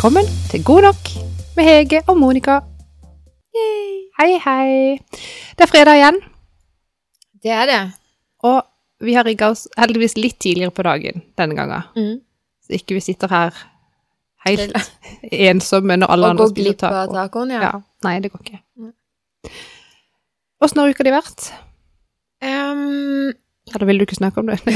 [0.00, 1.08] Velkommen til God nok
[1.58, 2.54] med Hege og Monica.
[4.16, 4.96] Hei, hei.
[5.52, 6.20] Det er fredag igjen,
[7.42, 7.92] Det er det.
[8.40, 8.64] og
[9.04, 11.84] vi har rigga oss heldigvis litt tidligere på dagen denne gangen.
[11.92, 12.24] Mm.
[12.64, 13.52] Så ikke vi sitter her
[14.46, 14.72] helt
[15.52, 17.12] ensomme når alle og andre spiser glipp av taco.
[17.20, 17.60] tacoen, ja.
[17.60, 17.72] Ja.
[18.08, 18.64] Nei, det går ikke.
[20.64, 21.52] Åssen har uka di vært?
[22.40, 23.36] Ehm,
[23.74, 24.64] Eller vil du ikke snakke om det?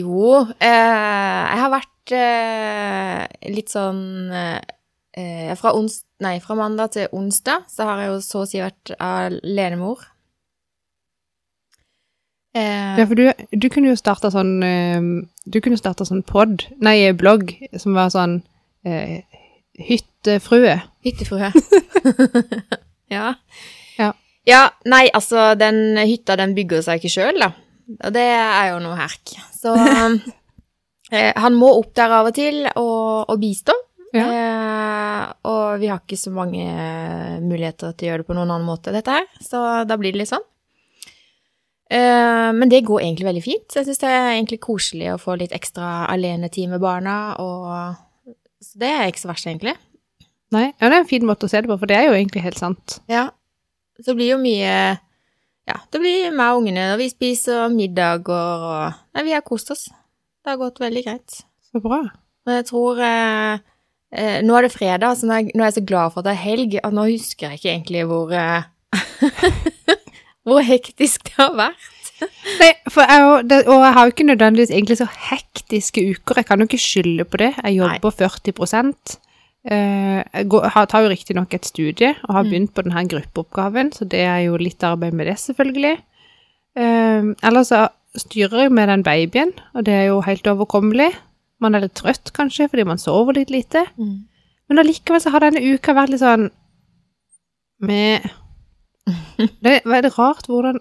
[0.00, 3.22] jo, eh, jeg har vært eh,
[3.54, 8.42] litt sånn eh, fra, ons nei, fra mandag til onsdag så har jeg jo så
[8.42, 10.02] å si vært alenemor.
[12.56, 15.00] Eh, Ja, for du, du kunne jo starta sånn eh,
[15.48, 18.42] Du kunne starta sånn pod, nei, blogg, som var sånn
[18.84, 19.22] eh,
[19.80, 20.74] Hyttefrue.
[21.06, 21.48] Hyttefrue.
[23.14, 23.32] ja.
[23.96, 24.10] Ja.
[24.44, 27.52] Ja, nei, altså, den hytta, den bygger seg ikke sjøl, da.
[28.02, 29.32] Og det er jo noe herk.
[29.56, 30.18] Så eh,
[31.12, 33.74] han må opp der av og til og, og bistå.
[34.12, 34.24] Ja.
[34.28, 36.64] Eh, og vi har ikke så mange
[37.44, 39.28] muligheter til å gjøre det på noen annen måte, dette her.
[39.40, 40.44] Så da blir det litt sånn.
[41.92, 43.76] Eh, men det går egentlig veldig fint.
[43.76, 48.78] Jeg syns det er egentlig koselig å få litt ekstra alenetid med barna, og så
[48.80, 49.74] det er ikke så verst, egentlig.
[50.52, 52.16] Nei, ja, det er en fin måte å se det på, for det er jo
[52.16, 52.98] egentlig helt sant.
[53.10, 53.30] Ja.
[54.02, 54.98] Så blir jo mye
[55.62, 59.70] Ja, det blir meg og ungene, og vi spiser middager og Nei, vi har kost
[59.70, 59.84] oss.
[60.42, 61.36] Det har gått veldig greit.
[61.70, 62.00] Så bra.
[62.46, 63.58] Men jeg tror eh,
[64.18, 66.22] eh, Nå er det fredag, så nå er, jeg, nå er jeg så glad for
[66.22, 68.62] at det er helg, at nå husker jeg ikke egentlig hvor eh,
[70.46, 71.88] Hvor hektisk det har vært.
[72.58, 76.40] Nei, for jeg, det, og jeg har jo ikke nødvendigvis egentlig så hektiske uker.
[76.40, 77.52] Jeg kan jo ikke skylde på det.
[77.62, 78.50] Jeg jobber 40
[79.70, 82.50] eh, Jeg går, tar jo riktignok et studie og har Mm.
[82.50, 85.94] begynt på denne gruppeoppgaven, så det er jo litt arbeid med det, selvfølgelig.
[86.74, 87.86] Eh, ellers så
[88.18, 91.10] styrer jo med den babyen, og det er jo helt overkommelig.
[91.60, 93.86] Man er litt trøtt, kanskje, fordi man sover litt lite.
[94.68, 96.50] Men allikevel så har denne uka vært litt sånn
[97.82, 98.22] med
[99.62, 100.78] Det er veldig rart hvordan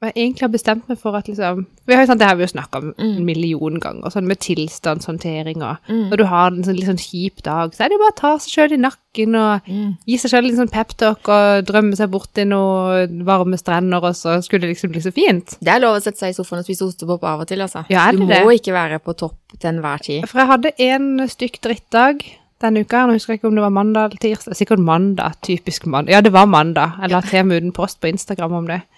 [0.00, 2.44] jeg egentlig har bestemt meg for at liksom Vi har jo sånn, Det har vi
[2.44, 3.24] jo snakka om en Mm.
[3.24, 6.10] million ganger, sånn med tilstandshåndtering og Mm.
[6.10, 8.16] Når du har en sånn, litt sånn kjip dag, så er det jo bare å
[8.16, 9.96] ta seg sjøl i nakken og Mm.
[10.06, 14.14] gi seg sjøl litt sånn peptalk og drømme seg bort til noen varme strender, og
[14.14, 15.56] så skulle det liksom bli så fint.
[15.60, 17.84] Det er lov å sette seg i sofaen og spise ostepop av og til, altså.
[17.90, 18.60] Ja, du må det?
[18.62, 20.28] ikke være på topp til enhver tid.
[20.28, 22.22] For jeg hadde en stykk drittdag
[22.62, 23.04] denne uka.
[23.06, 24.56] Nå husker jeg ikke om det var mandag eller tirsdag.
[24.58, 25.36] Sikkert mandag.
[25.46, 26.12] Typisk mandag.
[26.12, 26.98] Ja, det var mandag.
[27.02, 28.82] Jeg la til meg uten post på Instagram om det.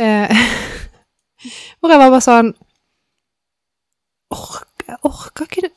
[0.00, 0.30] Eh,
[1.80, 2.54] hvor jeg var bare sånn
[4.32, 5.68] ork, Jeg orka ikke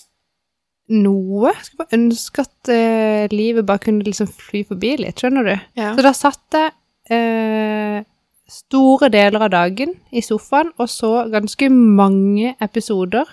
[0.97, 1.51] noe.
[1.51, 5.55] Jeg skulle bare ønske at eh, livet bare kunne liksom fly forbi litt, skjønner du?
[5.79, 5.91] Ja.
[5.97, 6.71] Så da satt jeg
[7.11, 8.05] eh,
[8.47, 13.27] store deler av dagen i sofaen og så ganske mange episoder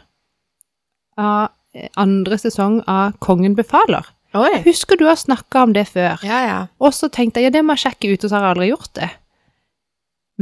[1.19, 1.53] av
[1.97, 4.07] andre sesong av Kongen befaler.
[4.35, 4.51] Oi.
[4.65, 6.57] Husker du har snakka om det før, Ja, ja.
[6.83, 8.69] og så tenkte jeg ja, det må jeg sjekke ut, og så har jeg aldri
[8.73, 9.11] gjort det.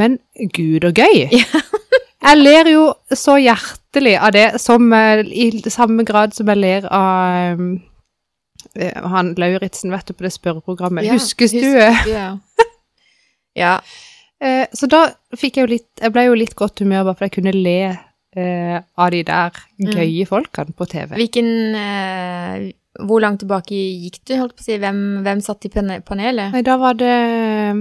[0.01, 0.19] Men
[0.57, 1.27] gud og gøy!
[1.37, 1.63] Ja.
[2.23, 2.83] Jeg ler jo
[3.19, 7.73] så hjertelig av det, som eh, i samme grad som jeg ler av um,
[8.79, 11.03] eh, han Lauritzen, vet du, på det spørreprogrammet.
[11.09, 12.29] Ja, du husker- Ja.
[13.65, 13.73] ja.
[14.39, 15.01] Eh, så da
[15.35, 17.77] fikk jeg jo litt Jeg ble jo litt godt humør bare for jeg kunne le
[18.37, 19.51] eh, av de der
[19.83, 19.91] Mm.
[19.97, 21.17] gøye folkene på TV.
[21.19, 22.73] Hvilken eh,
[23.03, 24.77] Hvor langt tilbake gikk du, holdt på å si?
[24.79, 26.53] Hvem, hvem satt i panelet?
[26.53, 27.81] Nei, da var det eh,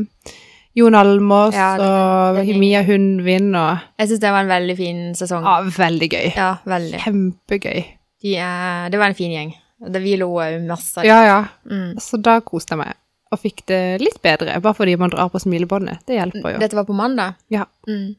[0.80, 5.44] Jon Almås Ja, og Mia Hundvin og Jeg syns det var en veldig fin sesong.
[5.44, 6.32] Ja, veldig gøy.
[6.36, 7.02] Ja, veldig.
[7.04, 7.84] Kjempegøy.
[8.24, 9.54] De eh, det var en fin gjeng.
[9.82, 10.32] Det, vi lo
[10.68, 11.04] masse.
[11.06, 11.40] Ja, ja.
[11.70, 11.98] Mm.
[12.00, 12.98] Så da koste jeg meg.
[13.32, 16.04] Og fikk det litt bedre, bare fordi man drar på smilebåndet.
[16.08, 16.60] Det hjelper jo.
[16.62, 17.38] Dette var på mandag?
[17.52, 17.64] Ja.
[17.88, 18.16] Mm.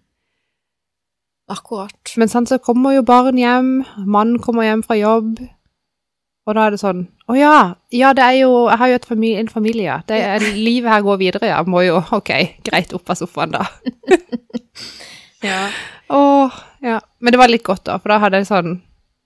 [1.51, 2.13] Akkurat.
[2.17, 5.41] Men sånn så kommer jo barn hjem, mannen kommer hjem fra jobb,
[6.47, 9.39] og da er det sånn Å ja, ja, det er jo Jeg har jo familie,
[9.41, 9.99] en familie, ja.
[10.07, 11.61] Det er, livet her går videre, ja.
[11.63, 12.31] Må jo Ok,
[12.67, 13.67] greit, opp av sofaen, da.
[15.43, 15.69] Ja.
[16.09, 17.01] Åh, ja.
[17.19, 18.77] Men det var litt godt, da, for da hadde jeg sånn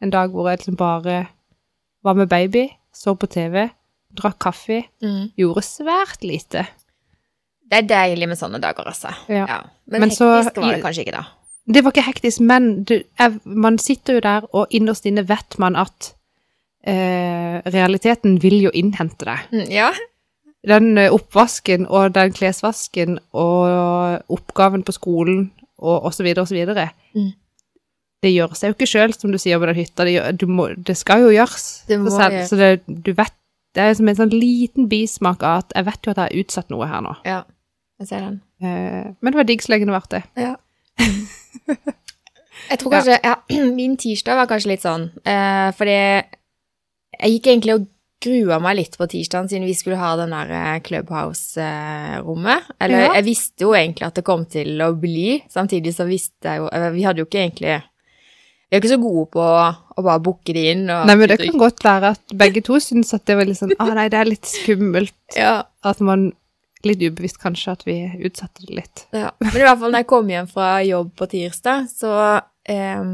[0.04, 1.26] en dag hvor jeg liksom bare
[2.04, 3.66] var med baby, så på TV,
[4.16, 5.32] drakk kaffe, Mm.
[5.36, 6.66] gjorde svært lite.
[7.66, 9.12] Det er deilig med sånne dager, altså.
[9.28, 9.64] Ja.
[9.86, 11.24] Men, Men så- var det kanskje ikke, da.
[11.66, 15.56] Det var ikke hektisk, men du, jeg, man sitter jo der, og innerst inne vet
[15.58, 16.12] man at
[16.86, 19.48] eh, realiteten vil jo innhente deg.
[19.50, 19.88] Mm, ja.
[20.66, 25.48] Den eh, oppvasken og den klesvasken og oppgaven på skolen
[25.78, 26.30] og, osv.
[26.54, 26.92] videre.
[27.18, 27.32] Mm.
[28.22, 30.06] Det seg jo ikke sjøl, som du sier med den hytta.
[30.06, 31.66] Det, gjør, du må, det skal jo gjøres.
[31.90, 32.46] Det må så selv, ja.
[32.46, 33.34] så det, du vet
[33.76, 36.44] Det er som en sånn liten bismak av at jeg vet jo at jeg har
[36.44, 37.18] utsatt noe her nå.
[37.26, 37.42] ja.
[37.96, 38.40] Jeg ser den.
[38.60, 40.18] Eh, men det var digg så lenge det varte.
[40.36, 40.54] Ja.
[42.70, 43.34] Jeg tror kanskje ja,
[43.78, 47.84] Min tirsdag var kanskje litt sånn, eh, fordi Jeg gikk egentlig og
[48.26, 52.70] grua meg litt på tirsdagen, siden vi skulle ha den der eh, Clubhouse-rommet.
[52.80, 53.10] Eller Ja.
[53.18, 56.70] jeg visste jo egentlig at det kom til å bli, samtidig så visste jeg jo
[56.96, 57.76] Vi hadde jo ikke egentlig
[58.66, 60.86] Vi er ikke så gode på å bare booke det inn.
[60.88, 63.76] Nei, men det kan godt være at begge to syns at det var litt sånn
[63.78, 65.14] Å nei, det er litt skummelt.
[65.36, 66.32] ja, At man
[66.86, 67.96] Litt ubevisst kanskje at vi
[68.28, 69.06] utsatte det litt.
[69.16, 69.32] ja.
[69.42, 72.12] Men i hvert fall når jeg kom hjem fra jobb på tirsdag, så
[72.68, 73.08] eh,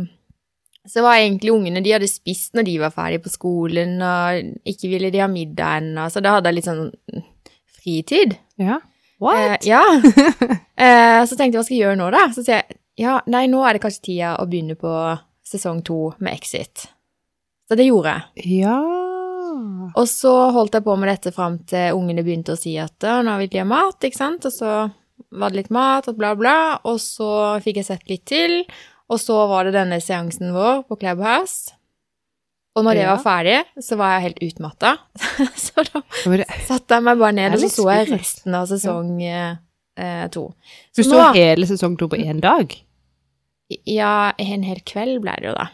[0.88, 4.90] så var egentlig ungene De hadde spist når de var ferdige på skolen, og ikke
[4.90, 6.88] ville de ha middag ennå, så da hadde jeg litt sånn
[7.82, 8.34] fritid.
[8.60, 8.80] Ja.
[9.22, 9.82] Eh, ja.
[10.84, 12.24] eh, så tenkte jeg hva skal jeg gjøre nå, da?
[12.34, 14.90] Så sier jeg ja, nei, nå er det kanskje tida å begynne på
[15.48, 16.90] sesong to med Exit.
[17.69, 18.60] Så det gjorde jeg.
[18.60, 18.76] Ja.
[19.98, 23.36] Og så holdt jeg på med dette fram til ungene begynte å si at nå
[23.42, 24.46] vil de ha mat, ikke sant?
[24.48, 24.72] Og så
[25.32, 26.56] var det litt mat og bla, bla,
[26.88, 28.62] og så fikk jeg sett litt til.
[29.12, 31.74] Og så var det denne seansen vår på Clubhouse.
[32.72, 33.16] Og når det Ja.
[33.16, 34.94] var ferdig, så var jeg helt utmatta.
[35.66, 36.00] så da
[36.64, 39.56] satte jeg meg bare ned, og så så jeg resten av sesong ja.
[40.00, 40.46] eh, to.
[40.96, 42.72] Du Så så nå hele sesong to på én dag?
[43.84, 45.68] Ja, en hel kveld ble det jo, da.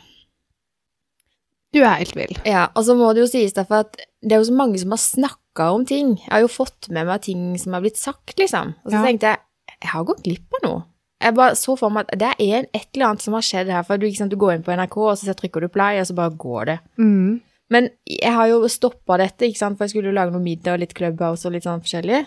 [1.74, 2.36] Du er helt vill.
[2.48, 4.94] Ja, og så må det jo sies derfor at det er jo så mange som
[4.94, 6.14] har snakka om ting.
[6.22, 8.74] Jeg har jo fått med meg ting som har blitt sagt, liksom.
[8.84, 9.04] Og så Ja.
[9.04, 9.38] tenkte jeg
[9.82, 10.84] jeg har gått glipp av noe.
[11.20, 13.68] Jeg bare så for meg at det er en, et eller annet som har skjedd
[13.70, 13.82] her.
[13.84, 16.14] For du, sant, du går inn på NRK, og så trykker du play, og så
[16.14, 16.78] bare går det.
[16.98, 17.40] Mm.
[17.70, 20.72] Men jeg har jo stoppa dette, ikke sant, for jeg skulle jo lage noe middag
[20.74, 22.24] og litt Clubhouse og litt sånn forskjellig.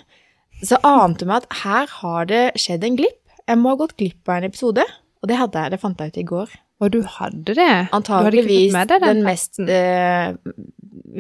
[0.64, 3.18] Så ante meg at her har det skjedd en glipp.
[3.48, 4.84] Jeg må ha gått glipp av en episode.
[5.24, 6.50] Og det hadde jeg, det fant jeg ut i går.
[6.82, 7.72] Og du hadde det?
[7.94, 10.34] Antakeligvis den, den mest eh,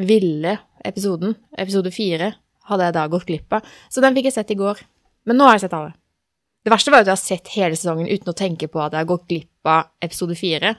[0.01, 0.55] ville
[0.85, 2.31] episoden, episode fire,
[2.69, 3.67] hadde jeg da gått glipp av.
[3.91, 4.81] Så den fikk jeg sett i går.
[5.29, 5.93] Men nå har jeg sett alle.
[6.61, 8.93] Det verste var jo at jeg har sett hele sesongen uten å tenke på at
[8.93, 10.75] jeg har gått glipp av episode fire.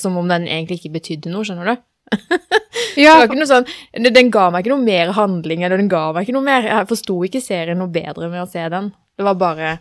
[0.00, 1.84] Som om den egentlig ikke betydde noe, skjønner du?
[2.98, 6.46] Ja, sånn, den ga meg ikke noe mer handling, eller den ga meg ikke noe
[6.46, 6.66] mer.
[6.68, 8.92] Jeg forsto ikke serien noe bedre med å se den.
[9.18, 9.76] Det var bare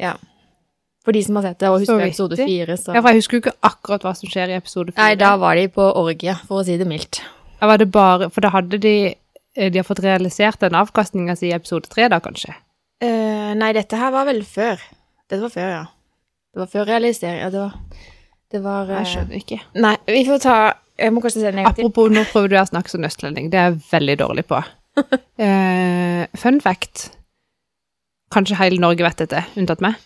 [0.00, 0.16] Ja.
[1.04, 3.36] For de som har sett det og husker episode fire, så ja, for jeg husker
[3.36, 5.02] jo ikke akkurat hva som skjer i episode fire.
[5.02, 7.20] Nei, da var de på orgie, for å si det mildt.
[7.58, 11.36] Ja, var det bare For da hadde de eh, De har fått realisert den avkastninga
[11.38, 12.56] si i episode tre, da, kanskje?
[13.04, 14.80] Uh, nei, dette her var vel før.
[15.28, 15.84] Dette var før, ja.
[16.54, 17.42] Det var før realisering.
[17.42, 17.76] Ja, det var
[18.54, 19.60] Det var Jeg eh, skjønner ikke.
[19.84, 20.56] Nei, vi får ta
[21.00, 21.84] Jeg må kanskje se gang til.
[21.84, 23.52] Apropos, nå prøver du å snakke som østlending.
[23.52, 24.62] Det er jeg veldig dårlig på.
[24.96, 27.10] uh, fun fact
[28.32, 29.98] Kanskje hele Norge vet dette, unntatt meg.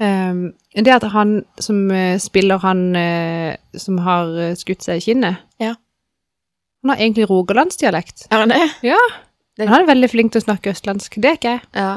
[0.00, 5.04] Eh, det at han som uh, spiller han uh, som har uh, skutt seg i
[5.04, 5.76] kinnet Ja.
[6.82, 8.26] Han har egentlig rogalandsdialekt.
[8.34, 8.60] Er han det?
[8.84, 8.98] Ja.
[9.56, 11.14] Men han er veldig flink til å snakke østlandsk.
[11.22, 11.62] Det er ikke jeg.
[11.78, 11.92] Ja.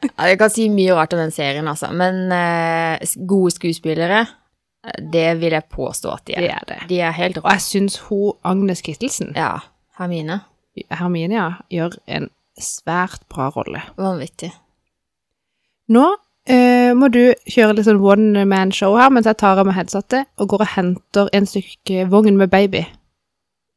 [0.00, 1.92] Jeg kan si mye rart om den serien, altså.
[1.94, 2.32] Men
[3.30, 4.24] gode skuespillere,
[5.12, 6.42] det vil jeg påstå at de er.
[6.42, 6.78] Det er det.
[6.90, 9.60] De er helt Og jeg syns hun Agnes Kittelsen, Ja.
[10.00, 10.40] Hermine.
[10.90, 13.84] Hermine, ja, gjør en svært bra rolle.
[13.98, 14.50] Vanvittig.
[15.94, 16.06] Nå
[16.50, 19.76] eh, må du kjøre litt sånn one man show her, mens jeg tar av meg
[19.78, 22.84] headsetet og går og henter en stykke vogn med baby.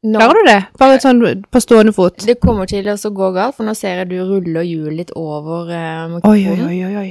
[0.02, 0.60] Nå, Klarer du det?
[0.80, 2.24] Bare sånn på stående fot.
[2.26, 5.70] det kommer til å gå galt, for nå ser jeg du ruller hjulet litt over
[5.70, 7.10] eh, Oi, oi, oi, oi.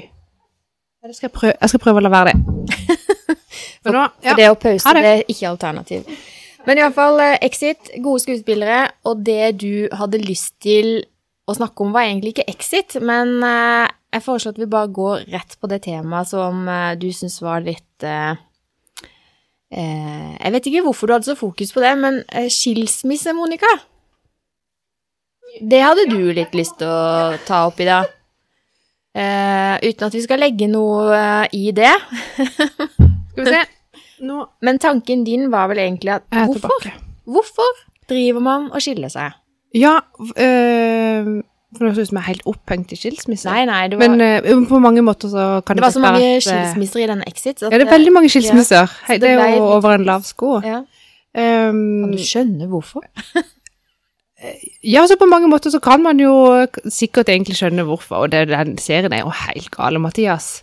[1.01, 1.55] Jeg skal prøve.
[1.55, 2.41] jeg skal prøve å la være det.
[3.83, 4.33] for, nå, ja.
[4.33, 5.05] For det å pause, det.
[5.05, 6.11] det er ikke alternativ.
[6.67, 10.99] Men i hvert fall, eh, Exit, gode skuespillere, og det du hadde lyst til
[11.49, 15.27] å snakke om var egentlig ikke Exit, men eh, jeg foreslår at vi bare går
[15.31, 18.33] rett på det temaet som eh, du syns var litt eh,
[19.71, 23.71] eh, Jeg vet ikke hvorfor du hadde så fokus på det, men eh, skilsmisse, Monica?
[25.61, 28.11] Det hadde du litt lyst til å ta opp i dag.
[29.11, 31.91] Eh, uten at vi skal legge noe i det.
[33.31, 33.63] Skal vi se.
[34.63, 36.91] Men tanken din var vel egentlig at hvorfor,
[37.25, 37.79] hvorfor
[38.11, 39.39] driver man og skiller seg?
[39.75, 41.39] Ja, øh,
[41.71, 43.47] for det høres ut som jeg er helt opphengt i skilsmisse.
[43.47, 46.03] Nei, nei, det var, Men uh, på mange måter så kan det Det var så
[46.03, 47.61] mange at, skilsmisser i denne Exit.
[47.63, 48.91] at Ja, det er veldig mange skilsmisser.
[49.07, 50.59] Hei, det det er jo litt- over en lav sko.
[50.65, 50.83] ja.
[51.31, 53.05] Um, Kan du skjønne hvorfor?
[54.95, 56.33] ja, så på mange måter så kan man jo
[56.91, 60.57] sikkert egentlig skjønne hvorfor, og det, den serien er jo helt gale, Mathias.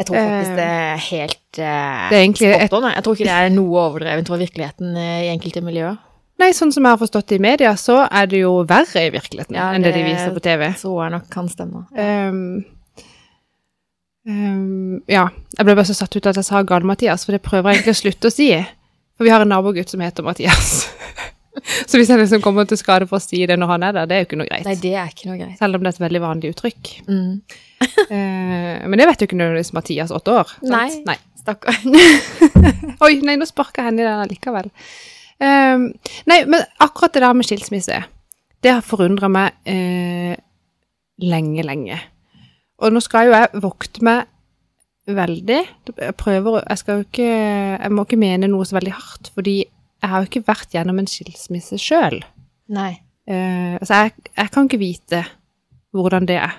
[0.00, 2.92] Jeg tror faktisk Eh, det er helt uh, Det er spot on.
[2.94, 3.04] jeg.
[3.04, 5.98] Tror ikke det er noe overdrevet fra virkeligheten eh, i enkelte miljøer.
[6.40, 9.12] Nei, sånn som jeg har forstått det i media, så er det jo verre i
[9.12, 10.70] virkeligheten Ja, enn det de viser på TV.
[10.80, 11.82] Så jeg nok kan stemme.
[11.92, 12.38] Um,
[14.24, 15.26] um, ja,
[15.58, 17.80] jeg ble bare så satt ut at jeg sa gal Mathias, for det prøver jeg
[17.80, 18.48] egentlig å slutte å si.
[19.20, 20.86] For vi har en nabogutt som heter Mathias.
[21.90, 24.08] så hvis jeg liksom kommer til skade for å si det når han er der,
[24.08, 24.64] det er jo ikke noe greit.
[24.70, 25.58] Nei, det er ikke noe greit.
[25.60, 26.94] Selv om det er et veldig vanlig uttrykk.
[27.10, 27.34] Mm.
[27.84, 30.56] uh, men det vet jo ikke nødvendigvis Mathias, åtte år.
[30.62, 30.72] sant?
[30.72, 30.88] Nei.
[31.12, 31.20] nei.
[31.40, 31.76] Stakkar.
[33.04, 34.72] Oi, nei, nå sparka jeg henne i den allikevel.
[35.40, 35.86] Ehm,
[36.28, 38.02] nei, men akkurat det der med skilsmisse,
[38.60, 40.36] det har forundra meg eh,
[41.24, 41.98] lenge, lenge.
[42.80, 44.28] Og nå skal jo jeg vokte meg
[45.10, 45.60] veldig.
[45.90, 49.56] Jeg prøver Jeg skal jo ikke Jeg må ikke mene noe så veldig hardt, fordi
[49.60, 52.20] jeg har jo ikke vært gjennom en skilsmisse sjøl.
[53.28, 55.24] Eh, så jeg, jeg kan ikke vite
[55.92, 56.54] hvordan det er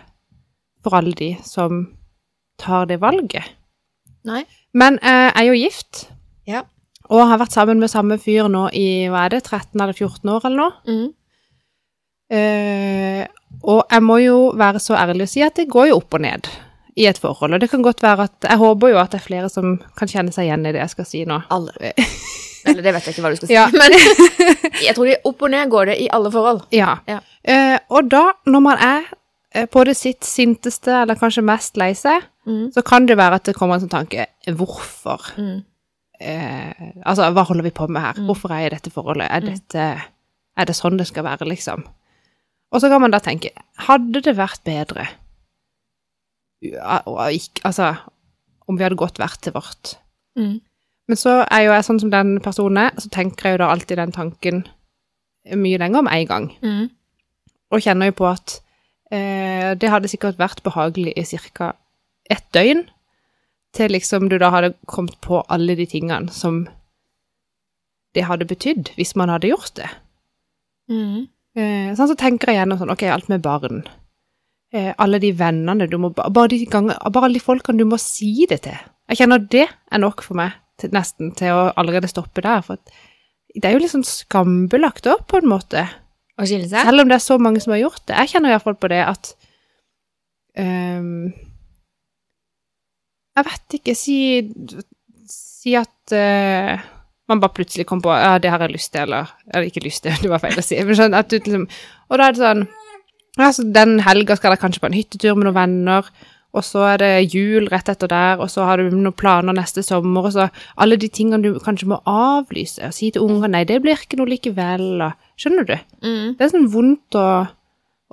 [0.83, 1.85] for alle de som
[2.61, 3.45] tar det valget.
[4.27, 4.43] Nei.
[4.77, 6.05] Men eh, jeg er jo gift,
[6.49, 6.61] Ja.
[7.11, 10.29] Og har vært sammen med samme fyr nå i hva er det, 13 eller 14
[10.31, 10.73] år eller noe.
[10.87, 11.09] Mm.
[12.31, 13.23] Eh,
[13.67, 16.23] og jeg må jo være så ærlig å si at det går jo opp og
[16.23, 16.47] ned
[16.95, 17.55] i et forhold.
[17.57, 20.07] Og det kan godt være at Jeg håper jo at det er flere som kan
[20.11, 21.41] kjenne seg igjen i det jeg skal si nå.
[21.51, 21.75] Alle.
[22.67, 23.55] Eller det vet jeg ikke hva du skal si.
[23.57, 23.67] Ja.
[23.81, 23.95] Men
[24.87, 26.63] jeg tror det opp og ned går det i alle forhold.
[26.75, 26.95] Ja.
[27.11, 27.19] Ja.
[27.43, 29.07] Eh, og da, når man er
[29.55, 32.71] eh, på det sitt sinteste, eller kanskje mest lei seg, Mm.
[32.73, 34.23] så kan det være at det kommer en sånn tanke
[34.57, 35.27] Hvorfor?
[35.37, 35.59] Mm.
[36.21, 38.13] Eh, altså, hva holder vi på med her?
[38.19, 38.25] Mm.
[38.29, 39.27] Hvorfor er jeg i dette forholdet?
[39.31, 39.53] Er, Mm.
[39.55, 39.85] dette,
[40.57, 41.83] er det sånn det skal være, liksom?
[42.71, 43.49] Og så kan man da tenke
[43.87, 45.07] Hadde det vært bedre
[46.61, 47.01] ja,
[47.65, 47.95] Altså,
[48.69, 49.95] om vi hadde gått hvert til vårt?
[50.37, 50.59] Mm.
[51.09, 53.71] Men så er jo jeg sånn som den personen er, så tenker jeg jo da
[53.73, 54.61] alltid den tanken
[55.57, 56.45] mye lenger om en gang.
[56.61, 56.89] Mm.
[57.73, 58.59] Og kjenner jo på at
[59.11, 61.25] eh, det hadde sikkert vært behagelig i
[61.57, 61.73] ca.
[62.29, 62.85] ett døgn,
[63.75, 66.65] til liksom du da hadde kommet på alle de tingene som
[68.15, 69.89] det hadde betydd hvis man hadde gjort det.
[70.91, 71.27] Mm.
[71.55, 73.85] Eh, sånn så tenker jeg gjennom sånn, ok, alt med barn.
[74.75, 77.99] Eh, alle de vennene du må, bare de ganger, bare alle de folkene du må
[78.01, 78.77] si det til.
[79.11, 82.79] Jeg kjenner det er nok for meg, til, nesten, til å allerede stoppe der, for
[83.51, 85.83] det er jo litt sånn skambelagt opp på en måte.
[86.39, 86.87] Å skille seg?
[86.87, 88.15] Selv om det er så mange som har gjort det.
[88.15, 89.33] Jeg kjenner iallfall på det at
[90.59, 91.33] ehm,
[93.37, 94.17] Jeg vet ikke, si,
[95.31, 96.81] si at uh,
[97.31, 100.03] man bare plutselig kom på ja, det har jeg lyst til, eller Eller ikke lyst
[100.03, 100.79] til, det var feil å si.
[100.83, 101.65] Men sånn du liksom
[102.09, 102.67] Og da er det sånn
[103.39, 106.11] altså, Den helga skal dere kanskje på en hyttetur med noen venner,
[106.51, 109.79] og så er det jul rett etter der, og så har du noen planer neste
[109.87, 113.61] sommer, og så alle de tingene du kanskje må avlyse, og si til ungene nei,
[113.69, 115.77] det blir ikke noe likevel, og Skjønner du?
[116.05, 116.25] Mm.
[116.37, 117.27] Det er sånn vondt å,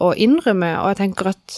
[0.00, 1.56] å innrømme, og jeg tenker at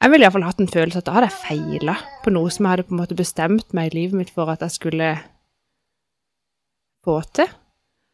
[0.00, 2.72] Jeg ville iallfall hatt en følelse at da hadde jeg feila på noe som jeg
[2.72, 5.10] hadde på en måte bestemt meg i livet mitt for at jeg skulle
[7.04, 7.50] få til.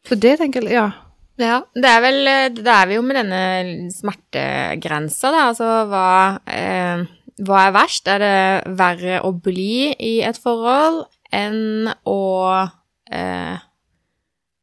[0.06, 0.88] Så det tenker jeg Ja.
[1.36, 2.28] Ja, det er vel
[2.64, 5.42] Da er vi jo med denne smertegrensa, da.
[5.50, 6.08] Altså hva
[6.48, 7.04] eh,
[7.44, 8.08] Hva er verst?
[8.08, 12.20] Er det verre å bli i et forhold enn å
[13.12, 13.58] eh,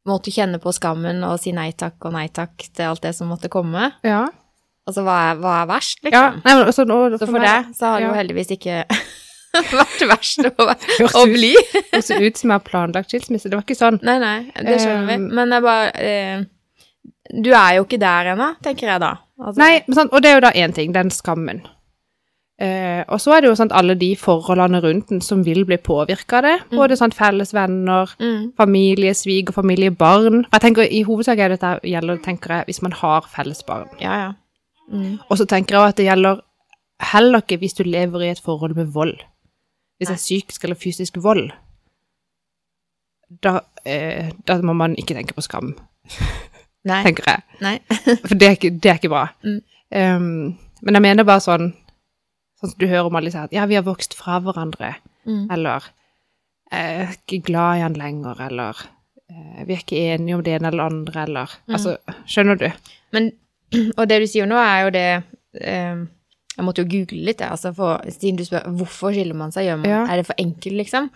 [0.10, 3.30] måtte kjenne på skammen og si nei takk og nei takk til alt det som
[3.30, 3.92] måtte komme?
[4.02, 4.26] Ja.
[4.88, 6.10] Altså hva er, hva er verst, ja.
[6.10, 6.42] liksom?
[6.44, 8.82] Nei, men, så, nå, Så for deg så har det jo heldigvis ikke
[9.80, 10.66] vært verst å,
[11.22, 11.54] å bli.
[11.72, 13.48] Det høres ut som jeg har planlagt skilsmisse.
[13.52, 14.00] Det var ikke sånn.
[14.04, 15.16] Nei, nei, det skjønner vi.
[15.22, 16.44] Um, Men jeg bare eh,
[17.44, 19.14] Du er jo ikke der ennå, tenker jeg da.
[19.40, 21.64] Altså, Nei, men sant, og det er jo da én ting, den skammen.
[22.64, 25.78] Eh, og så er det jo sånn alle de forholdene rundt den som vil bli
[25.82, 26.78] påvirka av det, Mm.
[26.78, 30.44] både sånn felles venner, Mm, familie, svigerfamilie, barn.
[30.54, 33.90] Jeg tenker I hovedsak er dette gjelder tenker jeg, hvis man har felles barn.
[34.00, 34.32] ja, ja.
[34.94, 35.18] Mm.
[35.30, 36.42] Og så tenker jeg at det gjelder
[37.14, 39.16] heller ikke hvis du lever i et forhold med vold.
[39.98, 41.48] Hvis det er psykisk eller fysisk vold,
[43.44, 45.74] da, eh, da må man ikke tenke på skam,
[46.90, 47.00] Nei.
[47.06, 47.44] tenker jeg.
[47.64, 47.78] nei.
[48.28, 49.26] For det er ikke, det er ikke bra.
[49.46, 49.60] Mm.
[49.94, 50.28] Um,
[50.84, 51.68] men jeg mener bare sånn
[52.58, 55.46] Sånn som du hører om alle disse her ja, vi har vokst fra hverandre, Mm.
[55.56, 55.86] eller
[56.74, 58.80] jeg er ikke glad i han lenger, eller
[59.32, 61.76] eh, vi er ikke enige om det ene eller andre, eller Mm.
[61.78, 61.94] Altså,
[62.28, 62.66] skjønner du?
[63.16, 63.30] Men,
[64.00, 65.08] og det du sier nå, er jo det
[65.62, 66.04] eh,
[66.54, 69.72] Jeg måtte jo google litt, altså, for, siden du spør hvorfor skiller man seg.
[69.78, 70.04] Man, Ja.
[70.06, 71.10] Er det for enkelt, liksom?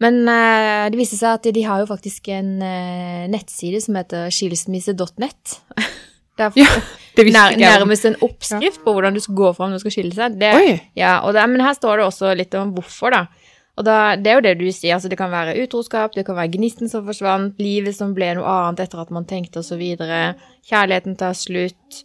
[0.00, 4.32] Men eh, det viste seg at de har jo faktisk en eh, nettside som heter
[4.32, 5.58] skilsmisse.net.
[6.40, 6.70] Det er Ja,
[7.16, 10.14] Det nær, nærmest en oppskrift på hvordan du skal gå fram når du skal skille
[10.16, 10.38] seg.
[10.40, 10.52] Det!
[10.96, 13.26] Ja, det, men her står det også litt om hvorfor, da.
[13.78, 16.36] Og da, det er jo det du sier, altså det kan være utroskap, det kan
[16.36, 20.34] være gnisten som forsvant, livet som ble noe annet etter at man tenkte, videre.
[20.68, 22.02] Kjærligheten tar slutt.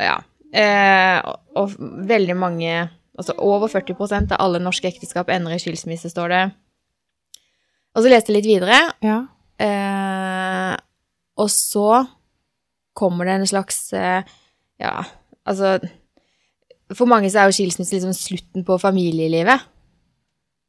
[0.00, 0.16] Ja.
[0.52, 1.76] Eh, og, og
[2.08, 2.72] veldig mange,
[3.18, 6.42] altså over 40% av alle norske ekteskap ender i skilsmisse, står det.
[7.92, 9.20] Og så leste jeg litt videre, Ja.
[9.62, 10.74] Eh,
[11.38, 12.02] og så
[12.96, 14.24] kommer det en slags eh,
[14.80, 15.04] Ja,
[15.46, 15.76] altså
[16.92, 19.62] For mange så er jo skilsmisse liksom slutten på familielivet.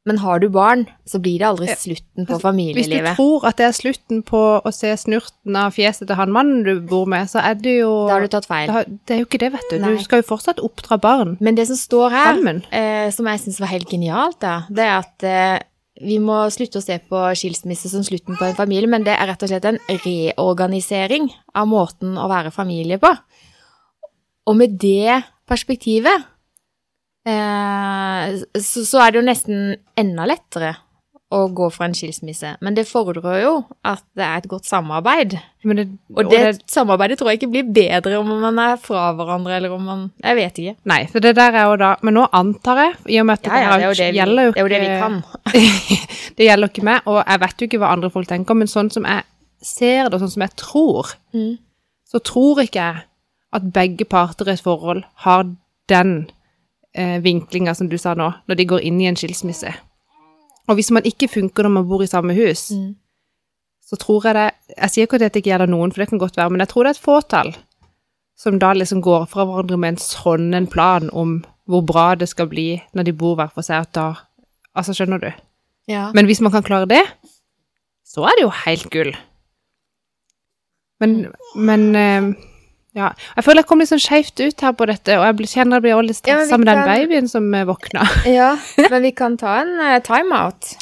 [0.04, 3.06] Men har du barn, så blir det aldri slutten på familielivet.
[3.06, 6.32] Hvis du tror at det er slutten på å se snurten av fjeset til han
[6.34, 8.68] mannen du bor med, så er det jo Da har du tatt feil.
[8.68, 9.78] det det er jo ikke det, vet du.
[9.80, 9.94] Nei.
[9.96, 13.62] Du skal jo fortsatt oppdra barn Men det som står her, eh, som jeg syns
[13.64, 15.64] var helt genialt, da, det er at eh,
[16.04, 19.30] vi må slutte å se på skilsmisse som slutten på en familie, men det er
[19.30, 23.12] rett og slett en reorganisering av måten å være familie på.
[24.50, 26.26] Og med det perspektivet
[27.26, 30.74] eh, så, så er det jo nesten enda lettere
[31.34, 32.52] å gå for en skilsmisse.
[32.62, 33.54] Men det fordrer jo
[33.88, 35.32] at det er et godt samarbeid.
[35.66, 39.56] Men det, Og det, samarbeidet tror jeg ikke blir bedre om man er fra hverandre,
[39.56, 40.74] eller om man Jeg vet ikke.
[40.92, 43.48] Nei, for det der er jo da Men nå antar jeg, i og med at
[43.50, 45.18] Ja, ja, det jo det vi, gjelder jo det er jo det vi kan.
[46.38, 48.92] det gjelder ikke meg, og jeg vet jo ikke hva andre folk tenker, men sånn
[48.94, 49.26] som jeg
[49.64, 51.56] ser det, og sånn som jeg tror, Mm.
[52.06, 53.02] så tror ikke jeg
[53.58, 55.48] at begge parter i et forhold har
[55.90, 56.28] den
[56.94, 59.72] eh, vinklinga som du sa nå, når de går inn i en skilsmisse.
[60.68, 62.94] Og hvis man ikke funker når man bor i samme hus, Mm.
[63.84, 66.18] så tror jeg det Jeg sier ikke at dette ikke gjelder noen, for det kan
[66.18, 67.54] godt være, men jeg tror det er et fåtall
[68.36, 72.28] som da liksom går fra hverandre med en sånn en plan om hvor bra det
[72.28, 74.14] skal bli når de bor hver for seg, at da
[74.76, 75.28] Altså, skjønner du?
[75.86, 76.10] Ja.
[76.12, 77.02] Men hvis man kan klare det,
[78.04, 79.12] så er det jo helt gull.
[81.00, 82.26] Men, men eh,
[82.94, 83.10] ja.
[83.36, 85.76] Jeg føler jeg kom litt sånn skeivt ut her på dette, og jeg blir- kjenner
[85.80, 88.04] jeg blir også litt stressa ja, med den kan- babyen som eh, våkna.
[88.38, 88.50] ja,
[88.90, 90.74] men vi kan ta en uh, timeout.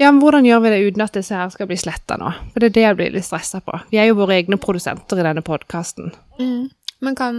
[0.00, 2.30] Ja, men hvordan gjør vi det uten at disse her skal bli sletta nå?
[2.52, 3.80] For det er det jeg blir litt stressa på.
[3.92, 6.12] Vi er jo våre egne produsenter i denne podkasten.
[6.40, 6.70] Mm.
[7.04, 7.34] Men kan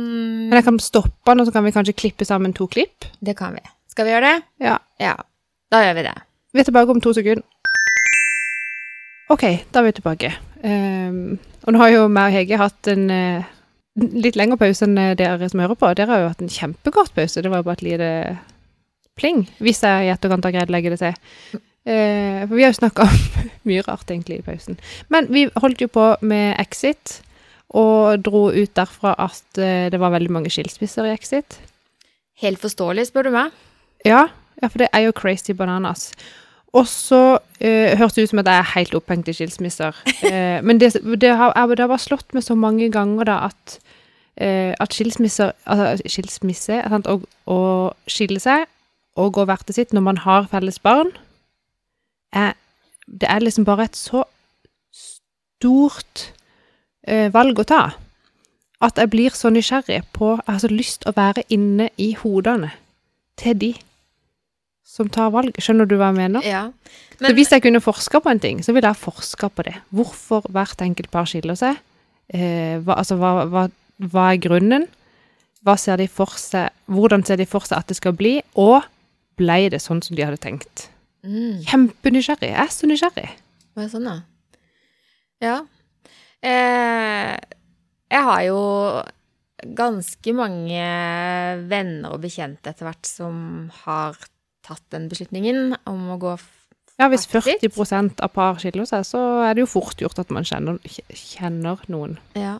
[0.50, 3.05] Men jeg kan stoppe den, og så kan vi kanskje klippe sammen to klipp.
[3.22, 3.62] Det kan vi.
[3.89, 4.43] Skal vi gjøre det?
[4.65, 4.77] Ja.
[5.01, 5.15] Ja.
[5.74, 6.13] Da gjør vi det.
[6.53, 7.43] Vi er tilbake om to sekunder.
[9.31, 10.31] Ok, da er vi tilbake.
[10.63, 13.46] Um, og nå har jo meg og Hege hatt en eh,
[14.00, 15.91] litt lengre pause enn eh, dere som hører på.
[15.98, 17.43] Dere har jo hatt en kjempekort pause.
[17.43, 18.12] Det var jo bare et lite
[19.19, 21.60] pling, hvis jeg i etterkant har greid å legge det til.
[21.81, 23.17] Eh, for vi har jo snakka om
[23.69, 24.79] mye rart egentlig i pausen.
[25.13, 27.19] Men vi holdt jo på med Exit,
[27.71, 31.60] og dro ut derfra at eh, det var veldig mange skilsmisser i Exit.
[32.41, 33.58] Helt forståelig, spør du meg.
[34.08, 34.25] Ja,
[34.62, 36.10] ja, for det er jo crazy bananas.
[36.71, 39.95] Og så eh, høres det ut som at jeg er helt opphengt i skilsmisser.
[40.31, 43.79] Eh, men det, det, har, det har bare slått meg så mange ganger da at,
[44.38, 46.77] eh, at skilsmisser Altså skilsmisse,
[47.49, 47.57] å
[48.07, 48.69] skille seg
[49.19, 51.10] og gå hvert til sitt når man har felles barn,
[52.31, 52.53] er,
[53.07, 54.23] det er liksom bare et så
[54.95, 56.31] stort
[57.07, 57.81] eh, valg å ta.
[58.81, 62.71] At jeg blir så nysgjerrig på Jeg har så lyst å være inne i hodene
[63.38, 63.73] til de
[64.91, 65.56] som tar valg.
[65.62, 66.45] Skjønner du hva jeg mener?
[66.45, 66.65] Ja.
[67.21, 69.77] så hvis jeg kunne forska på en ting, så ville jeg forska på det.
[69.95, 71.80] Hvorfor hvert enkelt par skiller seg.
[72.32, 73.67] Eh, hva, altså, hva, hva,
[74.12, 74.88] hva er grunnen?
[75.63, 78.39] Hva ser de for seg, hvordan ser de for seg at det skal bli?
[78.60, 78.82] Og
[79.39, 80.89] ble det sånn som de hadde tenkt?
[81.23, 81.63] mm.
[81.69, 82.51] Kjempenysgjerrig.
[82.51, 83.30] Jeg er så nysgjerrig.
[83.71, 84.17] Hva er sånn, da?
[85.41, 85.56] Ja.
[86.41, 87.36] Eh,
[88.12, 88.60] jeg har jo
[89.77, 90.86] ganske mange
[91.69, 93.36] venner og bekjente etter hvert som
[93.84, 94.17] har
[94.65, 96.34] tatt den beslutningen om å gå
[97.00, 100.43] Ja, hvis 40% av par skiller seg, så er det jo fort gjort at man
[100.45, 100.78] kjenner,
[101.10, 102.17] kjenner noen.
[102.38, 102.60] Ja.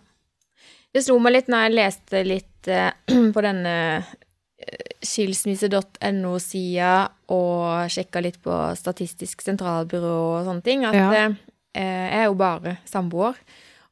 [0.92, 2.90] Det slo meg litt når jeg leste litt eh,
[3.36, 6.94] på denne eh, skilsmisse.no-sida
[7.34, 11.10] og sjekka litt på Statistisk sentralbyrå og sånne ting, at Ja.
[11.28, 13.36] eh, jeg er jo bare samboer.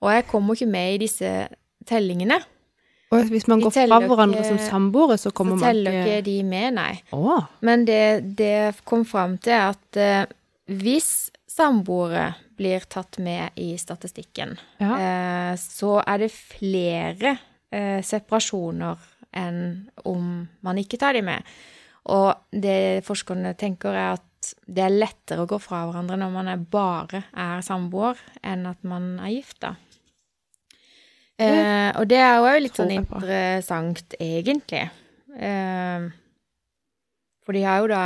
[0.01, 1.49] Og jeg kommer ikke med i disse
[1.85, 2.39] tellingene.
[3.09, 6.25] Og hvis man går fra hverandre som samboere, så Så kommer man teller ikke ikke
[6.27, 6.91] de med, nei.
[7.11, 10.25] Å, Men det, det kom fram til at eh,
[10.69, 14.93] hvis samboere blir tatt med i statistikken, ja.
[14.93, 17.33] eh, så er det flere
[17.71, 19.61] eh, separasjoner enn
[20.09, 21.45] om man ikke tar de med.
[22.13, 26.49] Og det forskerne tenker er at det er lettere å gå fra hverandre når man
[26.53, 29.75] er bare er samboer, enn at man er gift, da.
[31.39, 34.89] Eh, og det er jo litt sånn interessant, egentlig.
[35.39, 36.09] Eh,
[37.45, 38.03] for de har jo da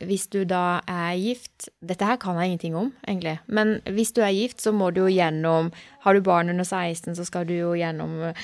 [0.00, 3.36] Hvis du da er gift Dette her kan jeg ingenting om, egentlig.
[3.46, 5.68] Men hvis du er gift, så må du jo gjennom
[6.06, 8.40] Har du barn under 16, så skal du jo gjennom eh,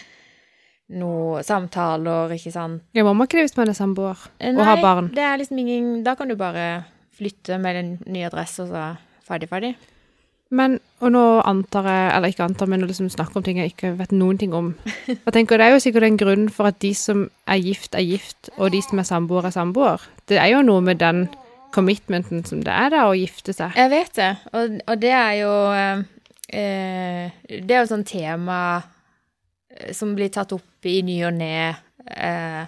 [1.00, 2.82] noen samtaler, ikke sant.
[2.94, 5.08] ja, ikke det hvis man er samboer Eh, og har barn?
[5.14, 6.84] det er liksom ingen Da kan du bare
[7.16, 9.74] flytte med en ny adresse, og så ferdig, ferdig.
[10.54, 13.72] Men, og nå antar jeg, eller ikke antar, men å liksom snakke om ting jeg
[13.72, 14.68] ikke vet noen ting om.
[15.08, 18.06] Jeg tenker Det er jo sikkert en grunn for at de som er gift, er
[18.06, 20.06] gift, og de som er samboer, er samboer.
[20.30, 21.26] Det er jo noe med den
[21.74, 23.74] commitmenten som det er da, å gifte seg.
[23.76, 29.90] Jeg vet det, og, og det er jo eh, Det er jo sånn tema eh,
[29.96, 31.74] som blir tatt opp i ny og ne.
[32.06, 32.62] Eh,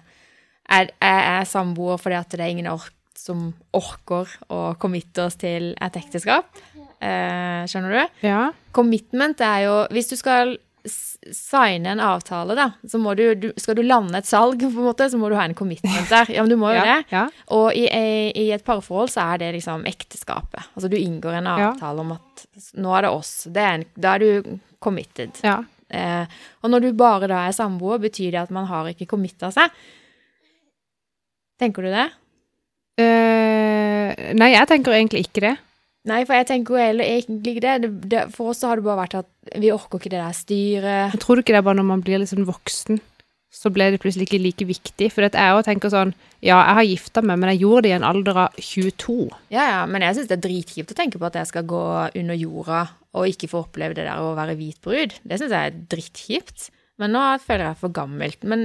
[0.68, 5.72] er, er samboer fordi at det er ingen ork som orker å committe oss til
[5.82, 6.50] et ekteskap?
[7.00, 8.16] Eh, skjønner du?
[8.26, 8.40] Ja.
[8.74, 10.56] Commitment er jo Hvis du skal
[10.88, 14.86] signe en avtale, da, så må du, du Skal du lande et salg, på en
[14.88, 16.30] måte, så må du ha en commitment der.
[16.34, 17.12] Ja, men du må jo Ja, det.
[17.12, 17.24] ja.
[17.54, 17.84] Og i,
[18.34, 20.70] i, et parforhold så er det liksom ekteskapet.
[20.74, 21.70] Altså du inngår en Ja.
[21.72, 22.46] avtale om at
[22.78, 23.32] nå er det oss.
[23.52, 25.38] Det er en, da er du committed.
[25.44, 25.60] ja.
[25.88, 26.26] Eh,
[26.60, 29.70] og når du bare da er samboer, betyr det at man har ikke committa seg.
[31.58, 32.10] Tenker du det?
[33.00, 35.54] Uh, nei, jeg tenker egentlig ikke det.
[36.08, 37.76] Nei, for jeg tenker jo heller egentlig ikke det.
[37.84, 38.24] det, det.
[38.34, 41.14] For oss så har det bare vært at vi orker ikke det der styret.
[41.14, 43.00] Jeg tror ikke det er bare når man blir sånn voksen,
[43.58, 45.10] så ble det plutselig ikke like viktig.
[45.14, 47.98] For jeg òg tenker sånn Ja, jeg har gifta meg, men jeg gjorde det i
[47.98, 49.18] en alder av 22.
[49.50, 51.84] Ja, ja, men jeg syns det er dritkjipt å tenke på at jeg skal gå
[52.20, 52.84] under jorda
[53.18, 55.16] og ikke få oppleve det der å være hvit brud.
[55.24, 56.68] Det syns jeg er drittkjipt.
[56.98, 58.40] Men nå føler jeg for gammelt.
[58.42, 58.64] Men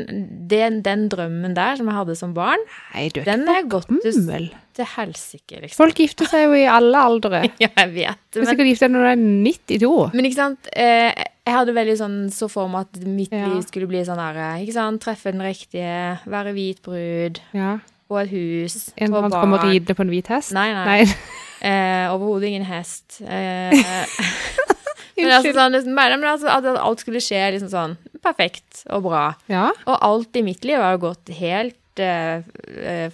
[0.49, 2.61] den, den drømmen der som jeg hadde som barn,
[2.95, 5.77] Nei, du er den er gått til, til helsike, liksom.
[5.77, 7.43] Folk gifter seg jo i alle aldre.
[7.61, 8.17] Ja, jeg vet.
[8.33, 9.91] Du kan Men, sikkert gifta når du er 92.
[10.17, 11.13] men ikke sant, eh,
[11.45, 13.51] jeg hadde veldig sånn så for meg at mitt Ja.
[13.53, 17.75] liv skulle bli sånn her, ikke sant, treffe den riktige, være hvit brud, Ja.
[18.09, 19.41] få et hus, En få som barn.
[19.45, 20.53] kommer ridende på en hvit hest?
[20.57, 20.85] Nei, nei.
[20.89, 21.05] Nei.
[21.63, 23.21] Eh, Overhodet ingen hest.
[23.23, 23.71] Eh,
[25.15, 27.93] men altså, sånn, liksom, men altså, at alt skulle skje liksom sånn
[28.23, 29.25] perfekt og bra.
[29.51, 29.69] Ja.
[29.85, 32.41] Og alt i mitt liv har jo gått helt eh,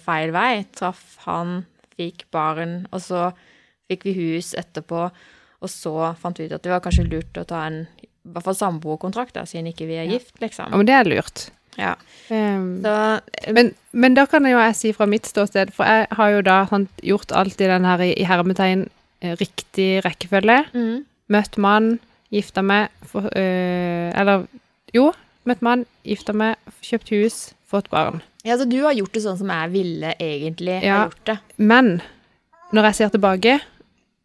[0.00, 0.64] feil vei.
[0.76, 1.64] Traff han,
[1.98, 3.30] fikk barn, og så
[3.90, 5.08] fikk vi hus etterpå.
[5.60, 8.44] Og så fant vi ut at det var kanskje lurt å ta en i hvert
[8.44, 10.12] fall samboerkontrakt, siden ikke vi er Ja.
[10.18, 10.70] gift, liksom.
[10.70, 11.50] ja, men det er lurt.
[11.78, 11.94] Ja.
[12.28, 16.06] Um, Så, eh, men, men da kan jo jeg si fra mitt ståsted, for jeg
[16.18, 18.86] har jo da sant, gjort alt i den her i, hermetegn
[19.40, 20.58] riktig rekkefølge.
[20.74, 21.98] mm, Møtt mann,
[22.32, 24.46] gifta meg, for, øh, eller
[24.94, 25.10] jo,
[25.48, 27.36] møtt mann, gifta meg, kjøpt hus,
[27.70, 28.22] fått barn.
[28.44, 30.96] ja, så du har gjort det sånn som jeg ville egentlig Ja.
[30.96, 31.38] ha gjort det.
[31.56, 32.00] Men
[32.72, 33.60] når jeg ser tilbake,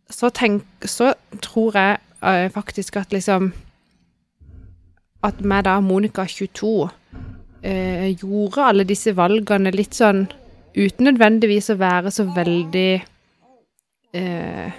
[0.09, 3.53] så, tenk, så tror jeg uh, faktisk at liksom
[5.23, 6.89] At meg da, Monica 22,
[7.65, 10.27] uh, gjorde alle disse valgene litt sånn
[10.75, 13.01] uten nødvendigvis å være så veldig
[14.15, 14.69] uh,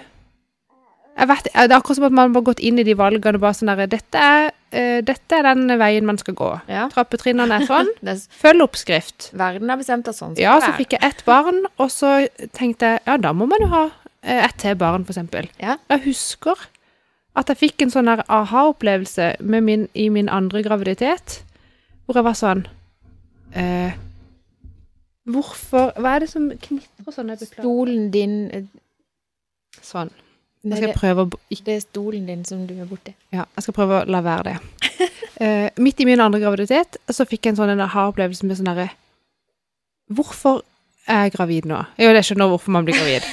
[1.17, 3.43] jeg vet, Det er akkurat som at man har gått inn i de valgene og
[3.43, 6.49] bare sånn der dette er, øh, dette er den veien man skal gå.
[6.71, 6.87] Ja.
[6.93, 7.91] Trappetrinnene er sånn.
[8.41, 9.29] Følg oppskrift.
[9.37, 12.15] verden har bestemt at sånn skal Ja, det så fikk jeg ett barn, og så
[12.57, 13.83] tenkte jeg ja, da må man jo ha
[14.21, 15.49] eh, ett til barn, eksempel.
[15.61, 15.77] Ja.
[15.93, 16.67] Jeg husker
[17.37, 19.35] at jeg fikk en sånn aha-opplevelse
[19.93, 21.41] i min andre graviditet,
[22.05, 22.67] hvor jeg var sånn
[23.53, 23.93] eh,
[25.27, 27.33] Hvorfor Hva er det som knitrer sånn?
[27.43, 28.69] Stolen din eh,
[29.83, 30.09] Sånn.
[30.63, 31.29] Jeg skal det, prøve å
[31.65, 33.13] det er stolen din som du er borti.
[33.31, 34.55] Ja, jeg skal prøve å la være det.
[35.41, 38.89] uh, midt i min andre graviditet så fikk jeg en sånn aha-opplevelse med sånn herre
[40.07, 40.61] Hvorfor
[41.07, 41.81] er jeg gravid nå?
[41.99, 43.23] Jo, jeg skjønner hvorfor man blir gravid.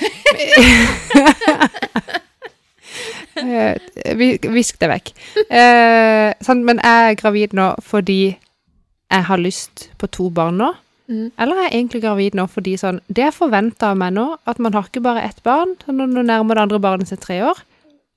[3.38, 3.74] uh,
[4.20, 5.12] vi- Visk det vekk.
[5.48, 10.72] Uh, sant, men jeg er gravid nå fordi jeg har lyst på to barn nå.
[11.10, 11.30] Mm.
[11.36, 14.60] Eller er jeg egentlig gravid nå fordi sånn Det er forventa av meg nå at
[14.62, 15.74] man har ikke bare ett barn.
[15.84, 17.60] Når du nærmer det andre barnet seg tre år,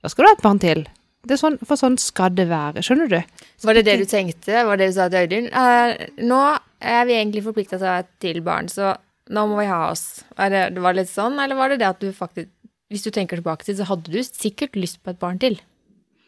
[0.02, 0.86] da skal du ha et barn til.
[1.28, 2.80] Det sånn, for sånn skal det være.
[2.84, 3.18] Skjønner du?
[3.66, 4.62] Var det det du tenkte?
[4.64, 5.50] Var det du sa til Audun?
[5.52, 6.42] Uh, nå
[6.78, 8.94] er vi egentlig forplikta til å ha et til barn, så
[9.34, 10.22] nå må vi ha oss.
[10.38, 12.54] Var det, det var litt sånn, eller var det det at du faktisk
[12.88, 15.58] Hvis du tenker tilbake til, så hadde du sikkert lyst på et barn til.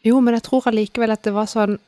[0.05, 1.79] Jo, men jeg tror allikevel at det var sånn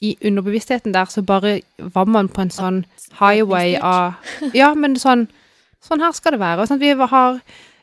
[0.00, 2.84] I underbevisstheten der så bare var man på en sånn
[3.18, 4.14] highway av
[4.54, 5.28] Ja, men sånn
[5.78, 6.64] Sånn her skal det være.
[6.66, 7.36] Sånn, vi har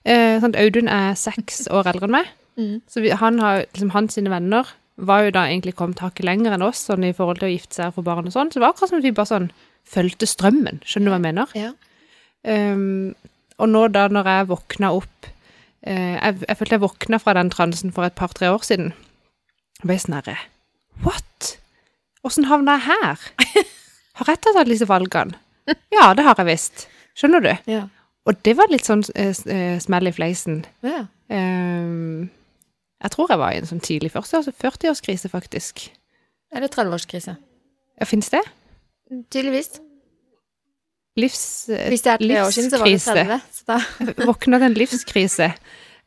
[0.04, 2.34] eh, sånn, Audun er seks år eldre enn meg.
[2.60, 2.74] Mm.
[2.92, 6.56] Så vi, han har, liksom, hans sine venner var jo da egentlig kommet hakket lenger
[6.56, 8.52] enn oss sånn i forhold til å gifte seg og få barn og sånn.
[8.52, 9.50] Så det var akkurat som at vi bare sånn
[9.96, 10.82] fulgte strømmen.
[10.84, 11.56] Skjønner du hva jeg mener?
[11.56, 11.72] Ja.
[12.46, 13.16] Um,
[13.64, 15.30] og nå da, når jeg våkna opp
[15.88, 18.92] eh, jeg, jeg følte jeg våkna fra den transen for et par-tre år siden.
[19.82, 20.38] Jeg ble sånn herre
[21.06, 21.56] What?
[22.26, 23.26] Åssen havna jeg her?
[24.20, 25.38] Har jeg tatt alle disse valgene?
[25.94, 26.88] Ja, det har jeg visst.
[27.18, 27.52] Skjønner du?
[27.70, 27.86] Ja.
[28.26, 30.64] Og det var litt sånn uh, smell i fleisen.
[30.86, 31.06] ja.
[31.26, 32.30] Um,
[33.06, 35.82] jeg tror jeg var i en sånn tidlig 40 40-årskrise, faktisk.
[36.56, 37.36] Eller 30-årskrise.
[38.00, 38.42] Ja, Fins det?
[39.34, 39.76] Tydeligvis.
[41.20, 41.44] Livs...
[41.70, 43.44] Hvis det er tre år siden, så var det 30.
[43.54, 43.78] Så da
[44.30, 45.52] Våkna til en livskrise.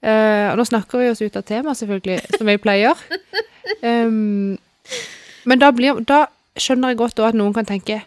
[0.03, 3.07] Uh, og nå snakker vi oss ut av temaet, selvfølgelig, som vi pleier.
[3.83, 4.59] Um,
[5.49, 6.27] men da, blir, da
[6.59, 8.01] skjønner jeg godt òg at noen kan tenke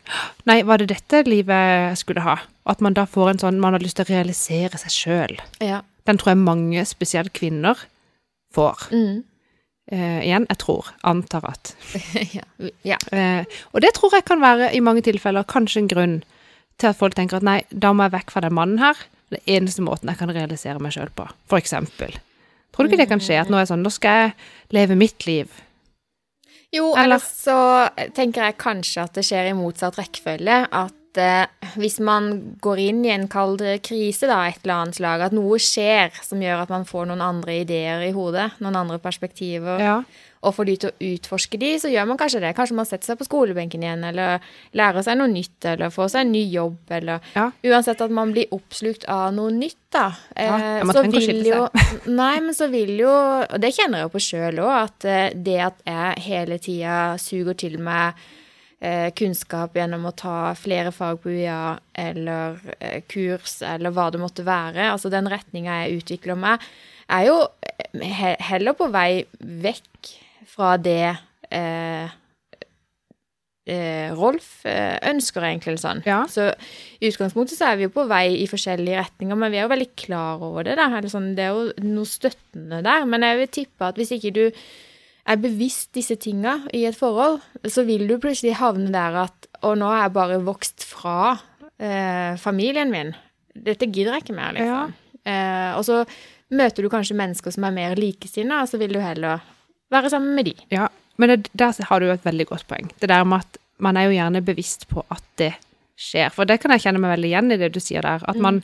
[0.49, 2.37] Nei, var det dette livet jeg skulle ha?
[2.65, 5.35] Og at man da får en sånn Man har lyst til å realisere seg sjøl.
[5.63, 5.81] Ja.
[6.09, 7.77] Den tror jeg mange, spesielt kvinner,
[8.55, 8.87] får.
[8.89, 9.21] Mm.
[9.91, 10.89] Eh, igjen, jeg tror.
[11.07, 11.73] Antar at.
[12.37, 12.45] ja.
[12.87, 12.97] ja.
[13.13, 16.15] Eh, og det tror jeg kan være i mange tilfeller kanskje en grunn
[16.81, 18.97] til at folk tenker at nei, da må jeg vekk fra den mannen her.
[19.31, 21.27] Det er eneste måten jeg kan realisere meg sjøl på.
[21.51, 22.17] For eksempel.
[22.71, 23.37] Tror du ikke det kan skje?
[23.41, 24.33] At nå er jeg sånn, nå skal jeg
[24.75, 25.51] leve mitt liv.
[26.71, 30.67] Jo, Eller- så tenker jeg kanskje at det skjer i motsatt rekkefølge.
[30.71, 35.21] At eh, hvis man går inn i en kald krise, da, et eller annet slag,
[35.21, 38.99] at noe skjer som gjør at man får noen andre ideer i hodet, noen andre
[38.99, 40.03] perspektiver, Ja.
[40.41, 42.53] Og får de til å utforske de, så gjør man kanskje det.
[42.57, 44.41] Kanskje man setter seg på skolebenken igjen, eller
[44.77, 47.51] lærer seg noe nytt, eller får seg en ny jobb, eller Ja.
[47.69, 50.07] Uansett at man blir oppslukt av noe nytt, da.
[50.35, 51.65] Ja, eh, så vil jo
[52.21, 55.33] Nei, men så vil jo Og det kjenner jeg jo på sjøl òg, at eh,
[55.35, 58.15] det at jeg hele tida suger til meg
[58.81, 61.75] eh, kunnskap gjennom å ta flere fag på UiA
[62.07, 66.65] eller eh, kurs eller hva det måtte være, altså den retninga jeg utvikler meg,
[67.11, 70.15] er jo eh, he heller på vei vekk
[70.51, 71.13] fra det
[71.51, 72.11] eh,
[73.71, 75.77] eh, Rolf eh, ønsker, egentlig.
[75.81, 76.03] Sånn.
[76.07, 76.23] Ja.
[76.31, 76.49] Så
[76.99, 79.73] i utgangspunktet så er vi jo på vei i forskjellige retninger, men vi er jo
[79.73, 80.77] veldig klar over det.
[81.11, 83.05] Sånn, det er jo noe støttende der.
[83.09, 84.45] Men jeg vil tippe at hvis ikke du
[85.31, 89.75] er bevisst disse tinga i et forhold, så vil du plutselig havne der at Og
[89.77, 91.35] nå har jeg bare vokst fra
[91.77, 93.11] eh, familien min.
[93.53, 94.95] Dette gidder jeg ikke mer, liksom.
[95.21, 95.99] Eh, og så
[96.57, 99.43] møter du kanskje mennesker som er mer likesinna, og så vil du heller
[99.91, 100.53] være sammen med de.
[100.73, 100.87] Ja,
[101.21, 102.89] men det, der har du et veldig godt poeng.
[103.01, 105.53] Det der med at man er jo gjerne bevisst på at det
[105.99, 106.29] skjer.
[106.33, 108.23] For det kan jeg kjenne meg veldig igjen i det du sier der.
[108.29, 108.61] At man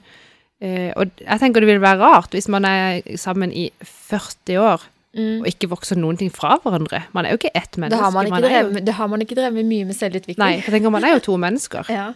[0.62, 4.86] eh, Og jeg tenker det vil være rart hvis man er sammen i 40 år
[5.18, 5.40] Mm.
[5.42, 7.00] og ikke vokser noen ting fra hverandre.
[7.16, 7.96] Man er jo ikke ett menneske.
[7.96, 10.38] Det har man ikke, er jo- det har man ikke drevet mye med selvutvikling.
[10.38, 11.88] Nei, jeg tenker man er jo to mennesker.
[11.98, 12.12] Ja.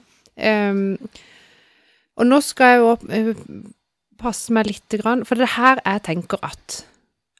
[0.69, 0.97] Um,
[2.19, 3.33] og nå skal jeg jo eh,
[4.21, 6.83] passe meg lite grann, for det er her jeg tenker at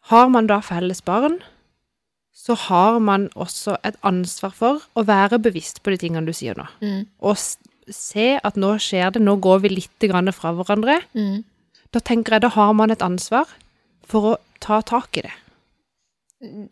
[0.10, 1.38] har man da felles barn,
[2.34, 6.58] så har man også et ansvar for å være bevisst på de tingene du sier
[6.58, 6.66] nå.
[6.82, 7.04] Mm.
[7.22, 7.38] Og
[7.92, 11.02] se at nå skjer det, nå går vi litt grann fra hverandre.
[11.14, 11.44] Mm.
[11.92, 13.50] Da tenker jeg da har man et ansvar
[14.08, 15.34] for å ta tak i det.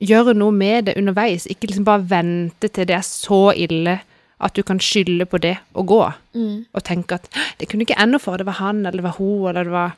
[0.01, 3.99] Gjøre noe med det underveis, ikke liksom bare vente til det er så ille
[4.39, 6.01] at du kan skylde på det og gå
[6.33, 6.65] Mm.
[6.73, 7.27] og tenke at
[7.59, 9.97] det kunne ikke ende for, det var han, eller det var hun, eller det var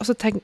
[0.00, 0.42] Og så tenk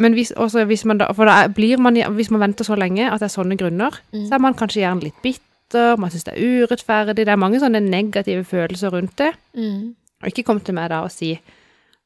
[0.00, 0.32] Men hvis,
[0.66, 3.34] hvis man da For da blir man Hvis man venter så lenge at det er
[3.36, 4.26] sånne grunner, Mm.
[4.28, 7.60] så er man kanskje gjerne litt bitter, man syns det er urettferdig, det er mange
[7.60, 9.32] sånne negative følelser rundt det.
[9.54, 9.94] Mm.
[10.22, 11.34] Og ikke kom til meg da og si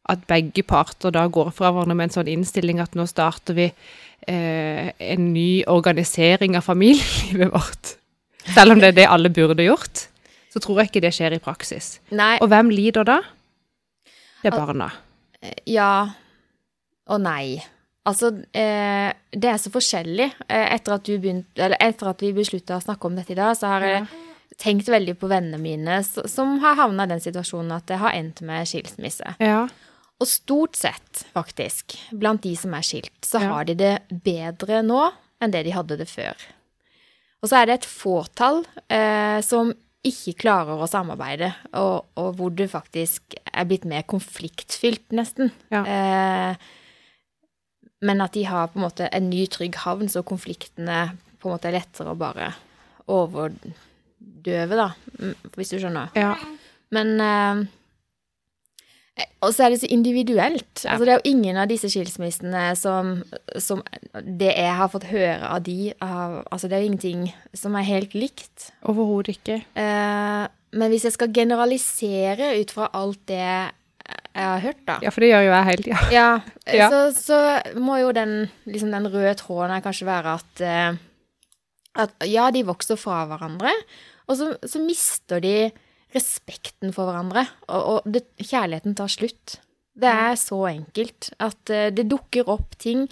[0.09, 3.71] at begge parter da går fra hverandre med en sånn innstilling at nå starter vi
[4.29, 7.95] eh, en ny organisering av familielivet vårt.
[8.55, 10.09] Selv om det er det alle burde gjort,
[10.53, 12.01] så tror jeg ikke det skjer i praksis.
[12.13, 13.21] Nei, Og hvem lider da?
[14.43, 14.91] Det er barna.
[15.67, 16.09] ja
[17.09, 17.63] og nei.
[18.05, 20.27] Altså, eh, det er så forskjellig.
[20.49, 23.39] Eh, etter, at du begynt, eller etter at vi beslutta å snakke om dette i
[23.39, 24.07] dag, så har jeg
[24.61, 28.43] tenkt veldig på vennene mine som har havna i den situasjonen at det har endt
[28.47, 29.35] med skilsmisse.
[29.43, 29.65] Ja.
[30.21, 33.49] Og stort sett, faktisk, blant de som er skilt, så Ja.
[33.55, 35.01] har de det bedre nå
[35.43, 36.37] enn det de hadde det før.
[37.43, 39.73] Og så er det et fåtall eh, som
[40.05, 45.51] ikke klarer å samarbeide, og, og hvor det faktisk er blitt mer konfliktfylt, nesten.
[45.73, 45.83] Ja.
[45.85, 46.57] Eh,
[48.05, 51.07] men at de har på en måte en ny, trygg havn, så konfliktene
[51.41, 52.51] på en måte er lettere å bare
[53.13, 56.13] overdøve, da, mm, hvis du skjønner.
[56.19, 56.35] ja.
[56.95, 57.65] Men eh,
[59.43, 60.85] Og så er det så individuelt.
[60.85, 60.95] Ja.
[60.95, 63.17] Altså, det er jo ingen av disse skilsmissene som,
[63.59, 67.75] som Det jeg har fått høre av de av, Altså, det er jo ingenting som
[67.79, 68.71] er helt likt.
[68.83, 69.61] Overhodet ikke.
[69.79, 73.49] Eh, men hvis jeg skal generalisere ut fra alt det
[74.35, 76.01] jeg har hørt, da Ja, for det gjør jo jeg hele tida.
[76.13, 76.29] ja,
[76.81, 76.89] Ja.
[76.91, 77.39] Så, så
[77.81, 80.97] må jo den, liksom den røde tråden her kanskje være at, eh,
[82.05, 83.73] at ja, de vokser fra hverandre,
[84.27, 85.71] og så, så mister de
[86.15, 89.59] respekten for hverandre, og, og det, kjærligheten tar slutt.
[89.95, 93.05] Det er så enkelt at eh, det dukker opp ting.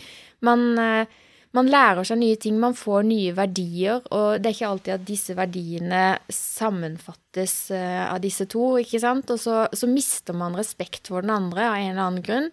[0.43, 1.21] Man, eh,
[1.57, 5.07] man lærer seg nye ting, man får nye verdier, og det er ikke alltid at
[5.09, 9.33] disse verdiene sammenfattes eh, av disse to, ikke sant?
[9.35, 12.49] Og så, så mister man respekt for den andre av en eller annen grunn,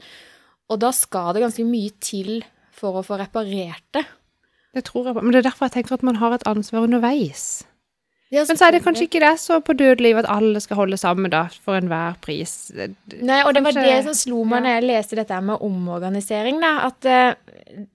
[0.69, 2.41] og da skal det ganske mye til
[2.75, 4.05] for å få reparert det.
[4.75, 5.23] Det tror jeg på.
[5.25, 7.63] Men det er derfor jeg tenker at man har et ansvar underveis.
[8.29, 10.97] Ja, Men så er det kanskje ikke det så på dødeliv at alle skal holde
[11.01, 12.69] sammen da, for enhver pris.
[12.75, 14.65] Nei, og det var det som slo meg ja.
[14.65, 17.31] når jeg leste dette med omorganisering, da, at eh,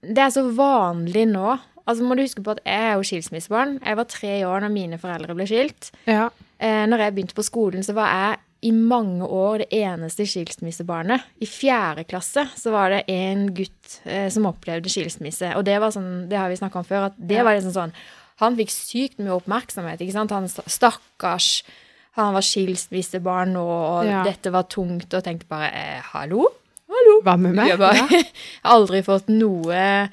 [0.03, 1.55] det er så vanlig nå.
[1.85, 3.77] Altså må du huske på at jeg er jo skilsmissebarn.
[3.79, 5.93] Jeg var tre år når mine foreldre ble skilt.
[6.09, 6.27] Ja.
[6.59, 11.23] Eh, når jeg begynte på skolen, så var jeg i mange år det eneste skilsmissebarnet.
[11.39, 15.95] I fjerde klasse så var det en gutt eh, som opplevde skilsmisse, og det var
[15.95, 17.95] sånn, det har vi snakka om før, at det var liksom sånn
[18.41, 20.31] Han fikk sykt mye oppmerksomhet, ikke sant.
[20.35, 21.63] Han sta- stakkars.
[22.19, 24.23] Han var skilsmissebarn og Ja.
[24.23, 26.45] dette var tungt, og tenkte bare eh, hallo?
[26.89, 27.21] Hallo?
[27.23, 27.67] Hva med meg?
[27.69, 28.23] Jeg har Ja.
[28.63, 30.09] aldri fått noe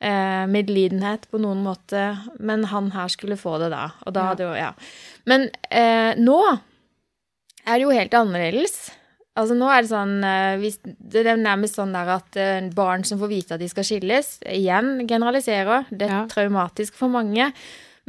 [0.00, 3.90] eh, medlidenhet på noen måte, men han her skulle få det da.
[4.06, 4.26] Og da Ja.
[4.30, 4.72] hadde jo, ja.
[5.26, 6.38] Men eh, nå
[7.66, 8.90] er det jo helt annerledes.
[9.38, 10.64] Altså nå er det sånn eh,
[11.14, 14.32] Det er nærmest sånn der at eh, barn som får vite at de skal skilles,
[14.50, 15.86] igjen generaliserer.
[15.90, 16.24] Det er Ja.
[16.26, 17.52] traumatisk for mange.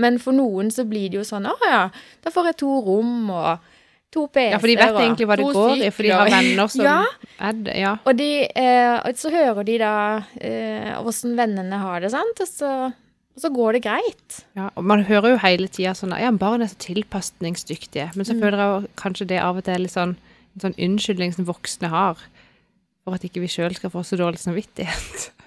[0.01, 1.89] Men for noen så blir det jo sånn Å ja,
[2.23, 3.59] da får jeg to rom og
[4.11, 6.67] to PC-er Ja, for de vet egentlig hva det går i, for de har venner
[6.73, 6.97] som Ja.
[7.39, 7.75] er det.
[7.79, 7.93] Ja.
[8.07, 9.91] Og de, eh, og så hører de da
[10.41, 14.41] eh, åssen vennene har det, sant, og så, og så går det greit.
[14.57, 14.69] ja.
[14.75, 18.09] Og man hører jo hele tida sånn Ja, barn er så tilpasningsdyktige.
[18.15, 20.17] Men så føler jeg jo kanskje det av og til er litt sånn
[20.55, 22.19] en sånn unnskyldning som voksne har.
[23.05, 25.29] For at ikke vi sjøl skal få så dårlig samvittighet.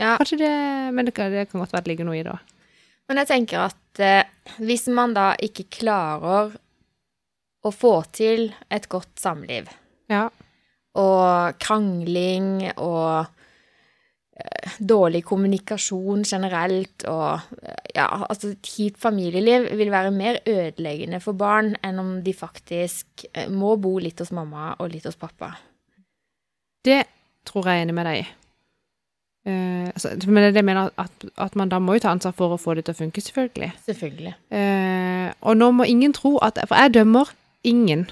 [0.00, 0.50] Ja, Kanskje det
[0.96, 2.52] Men det det kan godt være det ligger noe i det òg.
[3.10, 4.30] Men jeg tenker at eh,
[4.64, 6.54] hvis man da ikke klarer
[7.60, 9.68] å få til et godt samliv,
[10.08, 10.30] Ja.
[10.96, 13.28] og krangling og
[14.78, 17.40] dårlig kommunikasjon generelt og
[17.94, 23.26] ja, altså et kjipt familieliv vil være mer ødeleggende for barn enn om de faktisk
[23.32, 25.54] eh, må bo litt hos mamma og litt hos pappa.
[26.86, 27.02] Det
[27.48, 28.28] tror jeg er enig med deg i.
[29.48, 32.52] Uh, altså, men det er mener at, at man da må jo ta ansvar for
[32.52, 33.70] å få det til å funke, selvfølgelig.
[33.86, 34.34] Selvfølgelig.
[34.52, 37.30] Uh, og nå må ingen tro at For jeg dømmer
[37.64, 38.08] ingen.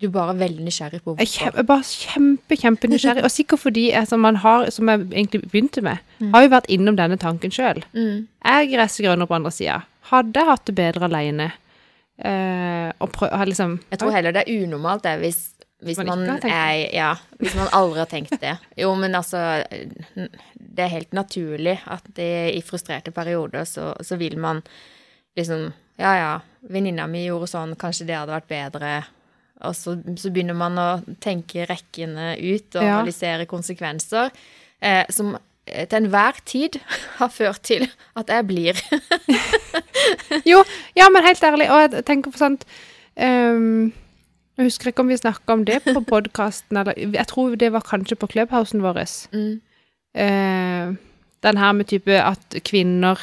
[0.00, 1.40] Du er bare veldig nysgjerrig på hvorfor.
[1.44, 3.24] jeg er bare kjempe, kjempenysgjerrig.
[3.26, 6.32] Og sikkert fordi jeg, man har, som jeg egentlig begynte med, Mm.
[6.34, 7.82] har jo vært innom denne tanken sjøl.
[7.94, 8.26] Mm.
[8.44, 9.82] Er gressgrønner på andre sida.
[10.10, 11.52] Hadde jeg hatt det bedre aleine
[12.18, 12.92] eh,
[13.46, 15.38] liksom Jeg tror heller det er unormalt det, hvis,
[15.82, 18.56] hvis Man man, er Ja, hvis man aldri har tenkt det.
[18.76, 19.64] Jo, men altså
[20.56, 24.62] Det er helt naturlig at det, i frustrerte perioder så, så vil man
[25.36, 29.04] liksom Ja, ja, venninna mi gjorde sånn, kanskje det hadde vært bedre.
[29.66, 30.88] Og så, så begynner man å
[31.20, 32.98] tenke rekkene ut og Ja.
[32.98, 34.30] analysere konsekvenser,
[34.82, 35.34] eh, som
[35.66, 36.78] eh, til enhver tid
[37.20, 38.80] har ført til at jeg blir
[40.50, 40.62] Jo,
[40.96, 42.64] ja, men helt ærlig, og jeg tenker på sånt
[43.20, 43.90] um,
[44.58, 47.84] Jeg husker ikke om vi snakka om det på podkasten, eller Jeg tror det var
[47.86, 49.02] kanskje på Clubhousen vår.
[49.32, 49.60] mm,
[50.14, 50.88] Eh,
[51.42, 53.20] den her med type at kvinner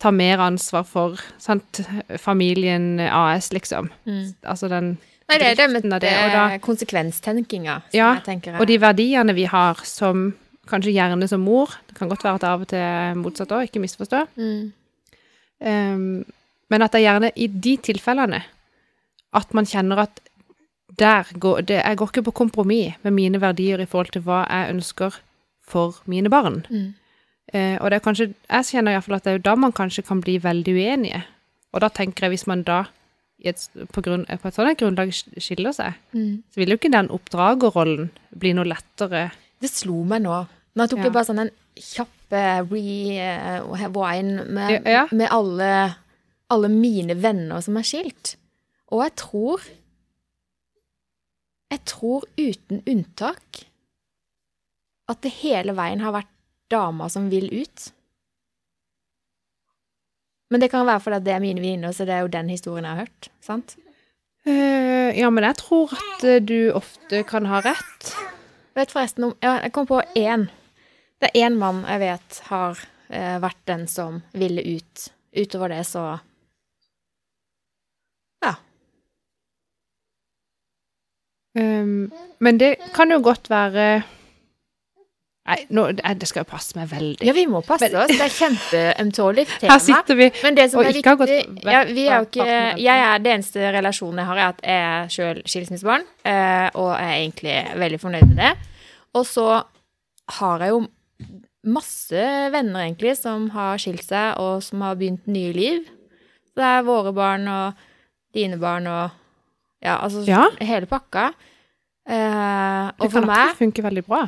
[0.00, 1.82] tar mer ansvar for sant,
[2.18, 3.90] familien AS, liksom.
[4.06, 4.34] mm.
[4.48, 4.94] Altså den
[5.28, 8.14] Nei, det er det med det, og da- konsekvenstenkinga, Ja,
[8.60, 10.34] Og de verdiene vi har som
[10.68, 13.62] kanskje gjerne som mor Det kan godt være at det av og til motsatt òg,
[13.68, 14.26] ikke misforstå.
[14.36, 14.72] mm.
[15.58, 16.24] Um,
[16.68, 18.42] men at det er gjerne i de tilfellene
[19.32, 20.20] at man kjenner at
[20.98, 24.46] der går det, Jeg går ikke på kompromiss med mine verdier i forhold til hva
[24.48, 25.14] jeg ønsker
[25.66, 26.66] for mine barn.
[26.70, 26.94] Mm.
[27.54, 30.04] Uh, og det er kanskje, jeg kjenner iallfall at det er jo da man kanskje
[30.06, 31.24] kan bli veldig uenige.
[31.72, 32.84] Og da tenker jeg hvis man da
[33.44, 36.42] et, på, grunn, på et sånt grunnlag skiller seg, Mm.
[36.50, 39.30] så vil jo ikke den oppdragerrollen bli noe lettere.
[39.60, 40.46] Det slo meg nå.
[40.76, 41.04] Nå tok Ja.
[41.04, 45.06] jeg bare sånn en kjapp eh, rewind med, Ja, ja.
[45.12, 45.96] med alle,
[46.50, 48.36] alle mine venner som er skilt.
[48.90, 49.60] Og jeg tror
[51.70, 53.64] Jeg tror uten unntak
[55.10, 56.30] at det hele veien har vært
[56.70, 57.90] dama som vil ut.
[60.50, 62.86] Men det kan være fordi det er mine venninner, så det er jo den historien
[62.86, 63.30] jeg har hørt.
[63.42, 63.76] sant?
[64.46, 68.12] Uh, ja, men jeg tror at eh, du ofte kan ha rett.
[68.78, 70.46] Vet forresten om ja, Jeg kom på én.
[71.18, 75.08] Det er én mann jeg vet har uh, vært den som ville ut.
[75.36, 76.04] Utover det så
[78.44, 78.54] Ja.
[81.58, 84.04] Um, men det kan jo godt være
[85.46, 87.22] Nei, nå, eh, det skal jo passe meg veldig.
[87.26, 88.10] Ja, vi må passe oss.
[88.10, 89.76] Det er kjempeømtålig tema.
[89.76, 92.16] Her sitter vi Men det som og er ikke har gått vekk ja, vi er
[92.16, 92.46] jo ikke.
[92.82, 96.88] Jeg er det eneste relasjonen jeg har, er at jeg er sjøl skilsmissebarn, eh, og
[96.96, 98.52] jeg er egentlig veldig fornøyd med det.
[99.14, 99.46] Og så
[100.40, 100.80] har jeg jo
[101.76, 105.86] masse venner, egentlig, som har skilt seg, og som har begynt nye liv.
[106.56, 107.86] Det er våre barn og
[108.34, 109.22] dine barn og
[109.84, 110.48] Ja, altså Ja.
[110.58, 111.28] hele pakka.
[111.28, 114.24] og Det meg Det kan absolutt funke veldig bra.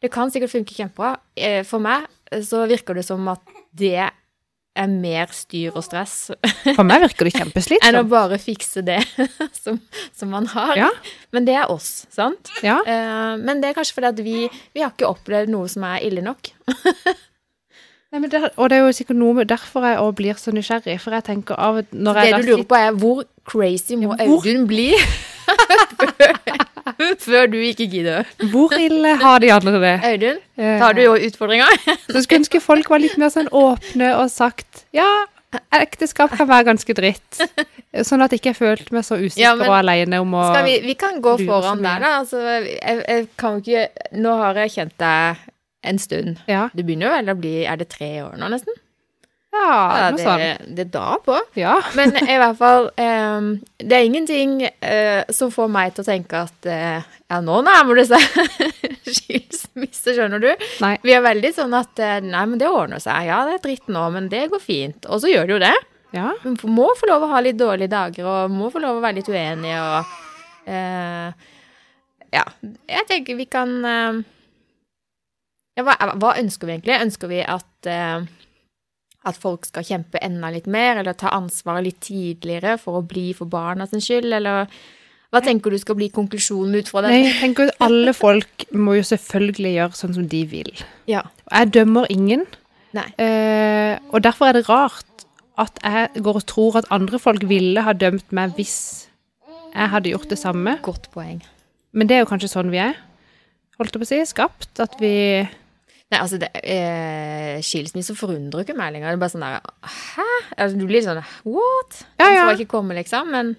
[0.00, 1.14] Det kan sikkert funke kjempebra.
[1.36, 3.42] Eh, For meg eh, så virker det som at
[3.76, 6.30] det er mer styr og stress
[6.78, 9.00] For meg virker det enn å bare fikse det
[9.62, 9.80] som,
[10.16, 10.76] som man har.
[10.78, 10.90] Ja.
[11.34, 12.52] Men det er oss, sant?
[12.64, 12.78] Ja.
[12.86, 14.36] Eh, Men det er kanskje fordi at vi,
[14.74, 16.52] vi har ikke opplevd noe som er ille nok.
[18.10, 20.54] Nei, men det, og det er jo sikkert noe med derfor jeg også blir så
[20.54, 20.96] nysgjerrig.
[21.02, 24.64] For jeg tenker av når jeg Det du lurer på er hvor crazy må Audun
[24.70, 24.88] bli
[27.20, 28.28] før, du ikke gidder?
[28.52, 29.96] Hvor ille har de andre det?
[30.12, 31.68] Audun, Eh, tar du jo utfordringa?
[32.10, 35.06] Så skulle ønske folk var litt mer sånn åpne og sagt ja,
[35.74, 37.40] ekteskap kan være ganske dritt.
[38.06, 40.94] Sånn at jeg ikke følte meg så usikker Ja, og alene om å vi, vi
[41.00, 42.12] kan gå foran der, da.
[42.20, 45.40] Altså, jeg, jeg kan jo ikke Nå har jeg kjent deg
[45.90, 46.42] en stund.
[46.50, 48.76] Ja, Det begynner jo vel å bli Er det tre år nå, nesten?
[49.52, 50.76] Ja det, sånt.
[50.76, 51.36] det da på.
[51.58, 51.80] Ja.
[51.98, 53.48] Men i hvert fall eh,
[53.82, 58.00] Det er ingenting eh, som får meg til å tenke at eh, ja, nå nærmer
[58.00, 58.24] det seg
[59.20, 60.50] skilsmisse, skjønner du.
[60.82, 60.94] Nei.
[61.02, 63.26] Vi er veldig sånn at eh, nei, men det ordner seg.
[63.28, 65.06] Ja, det er dritt nå, men det går fint.
[65.10, 65.76] Og så gjør det jo det.
[66.14, 66.32] Ja.
[66.42, 69.20] Man må få lov å ha litt dårlige dager, og må få lov å være
[69.20, 71.48] litt uenig, og eh,
[72.30, 72.44] Ja,
[72.86, 73.72] jeg tenker vi kan
[75.80, 76.98] ja, hva, hva ønsker vi egentlig?
[77.06, 78.26] Ønsker vi at eh,
[79.28, 83.30] at folk skal kjempe enda litt mer, eller ta ansvaret litt tidligere for å bli
[83.36, 84.70] for barna sin skyld, eller
[85.30, 87.12] hva tenker du skal bli konklusjonen ut fra det?
[87.12, 90.72] Nei, jeg tenker at alle folk må jo selvfølgelig gjøre sånn som de vil.
[91.10, 91.22] Ja.
[91.52, 92.42] Jeg dømmer ingen.
[92.96, 93.06] Nei.
[93.22, 95.06] Eh, og derfor er det rart
[95.60, 98.80] at jeg går og tror at andre folk ville ha dømt meg hvis
[99.70, 100.78] jeg hadde gjort det samme.
[100.82, 101.38] Godt poeng.
[101.94, 102.98] Men det er jo kanskje sånn vi er.
[103.78, 104.20] Holdt jeg på å si.
[104.32, 104.72] Skapt.
[104.82, 105.14] At vi
[106.10, 109.12] Nei, altså, det, eh, skilsmisse forundrer ikke meg lenger.
[109.12, 110.28] Det er bare sånn der Hæ?
[110.56, 112.00] Altså, du blir sånn What?
[112.18, 112.46] Ja, Den ja.
[112.48, 113.30] får ikke komme, liksom.
[113.30, 113.52] Men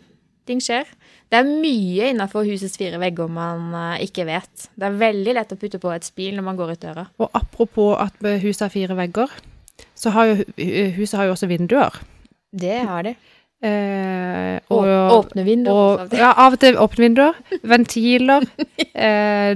[0.50, 0.90] ting skjer.
[1.32, 4.66] Det er mye innafor husets fire vegger man uh, ikke vet.
[4.76, 7.06] Det er veldig lett å putte på et spil når man går ut døra.
[7.24, 9.32] Og apropos at huset har fire vegger,
[9.96, 10.42] så har jo
[10.98, 12.02] huset har jo også vinduer.
[12.52, 13.16] Det har de.
[13.64, 15.72] Eh, Og, og, åpne vinduer.
[15.72, 17.42] og ja, av og til åpne vinduer.
[17.64, 18.48] Ventiler.
[19.02, 19.56] Eh,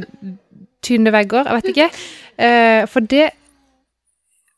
[0.86, 1.50] tynne vegger.
[1.50, 1.90] Jeg vet ikke.
[2.38, 3.32] Eh, for det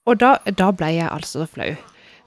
[0.08, 1.74] Og da, da ble jeg altså så flau.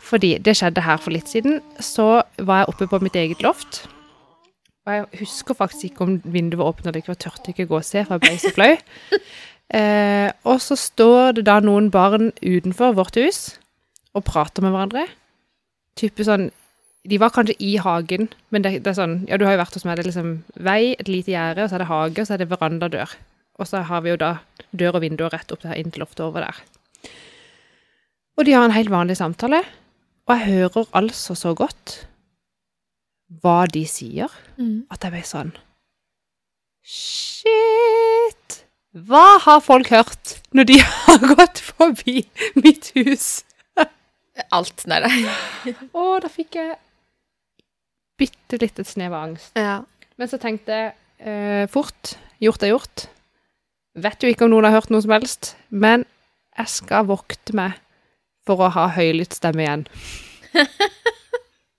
[0.04, 1.62] Fordi det skjedde her for litt siden.
[1.80, 3.86] Så var jeg oppe på mitt eget loft.
[4.84, 7.68] Og jeg husker faktisk ikke om vinduet var åpnet eller ikke, for jeg turte ikke
[7.70, 8.74] gå og se, for jeg ble så flau.
[9.70, 13.36] Eh, og så står det da noen barn utenfor vårt hus
[14.18, 15.04] og prater med hverandre.
[15.94, 16.48] Type sånn
[17.06, 19.76] De var kanskje i hagen, men det, det er sånn Ja, du har jo vært
[19.78, 19.94] hos meg.
[19.94, 22.42] Det er liksom vei, et lite gjerde, og så er det hage, og så er
[22.42, 23.14] det verandadør.
[23.60, 24.30] Og så har vi jo da
[24.72, 26.60] dør og vinduer rett opp der inn til loftet over der.
[28.40, 29.60] Og de har en helt vanlig samtale,
[30.26, 31.98] og jeg hører altså så godt
[33.42, 34.86] hva de sier, Mm.
[34.90, 35.52] at jeg ble sånn
[37.20, 38.56] Shit!
[38.96, 42.24] Hva har folk hørt når de har gått forbi
[42.58, 43.44] mitt hus?
[44.50, 44.86] Alt.
[44.88, 45.74] Nei, nei.
[46.00, 46.76] Å, da fikk jeg
[48.20, 49.52] bitte et snev av angst.
[49.58, 49.82] Ja.
[50.20, 52.14] Men så tenkte jeg eh, fort.
[52.40, 53.04] Gjort er gjort.
[53.98, 56.04] Vet jo ikke om noen har hørt noe som helst, men
[56.58, 57.78] jeg skal vokte meg
[58.46, 59.86] for å ha høylytt stemme igjen.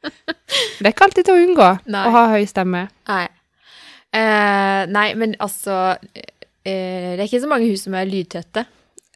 [0.01, 2.03] Det er ikke alltid til å unngå Nei.
[2.07, 2.88] å ha høy stemme.
[3.07, 3.26] Nei.
[4.12, 8.66] Eh, nei, men altså eh, Det er ikke så mange hus som er lydtette.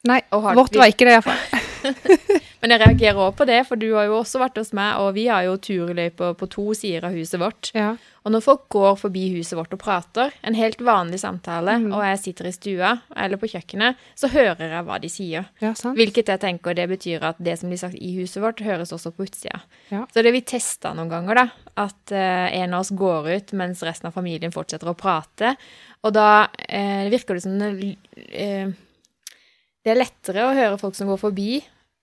[0.08, 1.41] Nei, vårt var ikke det iallfall.
[2.61, 5.13] Men jeg reagerer også på det, for du har jo også vært hos meg, og
[5.17, 7.71] vi har jo turløyper på to sider av huset vårt.
[7.77, 7.93] Ja.
[8.25, 11.91] Og når folk går forbi huset vårt og prater, en helt vanlig samtale, mm.
[11.93, 15.51] og jeg sitter i stua eller på kjøkkenet, så hører jeg hva de sier.
[15.61, 15.93] ja, sant.
[15.99, 19.13] Hvilket jeg tenker det betyr at det som blir sagt i huset vårt, høres også
[19.13, 19.61] på utsida.
[19.91, 20.07] Ja.
[20.09, 21.45] Så det vi testa noen ganger, da,
[21.86, 25.53] at eh, en av oss går ut mens resten av familien fortsetter å prate,
[26.01, 28.73] og da eh, virker det som eh,
[29.86, 31.59] det er lettere å høre folk som går forbi,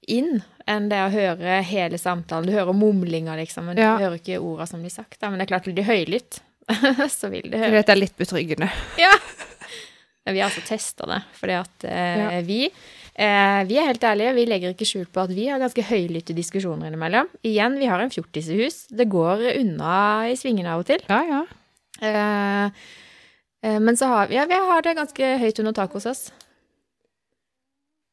[0.08, 2.46] inn, enn det å høre hele samtalen.
[2.46, 3.96] Du hører mumlinger, liksom, men Ja.
[3.98, 5.18] du hører ikke orda som blir sagt.
[5.20, 5.30] Da.
[5.30, 6.40] Men det er klart, blir det høylytt,
[7.18, 7.70] så vil det høre.
[7.78, 8.70] vet det er litt betryggende.
[8.98, 9.10] Ja.
[10.24, 12.40] Vi har altså testa det, fordi at eh, Ja.
[12.46, 15.82] vi eh, Vi er helt ærlige, vi legger ikke skjul på at vi har ganske
[15.82, 17.26] høylytte diskusjoner innimellom.
[17.42, 18.86] Igjen, vi har en fjortisehus.
[18.94, 21.02] Det går unna i svingene av og til.
[21.10, 21.42] Ja, ja.
[22.02, 22.70] Eh,
[23.66, 26.22] eh, men så har vi Ja, vi har det ganske høyt under taket hos oss.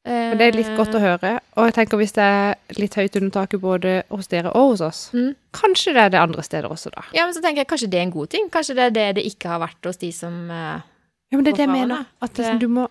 [0.10, 1.32] Det er litt godt å høre.
[1.56, 4.82] Og jeg tenker hvis det er litt høyt under taket både hos dere og hos
[4.82, 5.36] oss, Mm.
[5.54, 7.04] kanskje det er det andre steder også, da.
[7.14, 8.50] Ja, men så tenker jeg kanskje det er en god ting.
[8.50, 10.82] Kanskje det er det det ikke har vært hos de som uh,
[11.30, 12.06] Ja, men det er det jeg mener.
[12.22, 12.88] At det, du må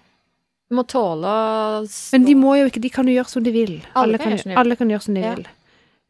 [0.70, 3.78] må tåle å Men de må jo ikke De kan jo gjøre som de vil.
[3.96, 5.34] Alle Alle kan gjøre alle kan gjøre som de Ja.
[5.34, 5.46] vil.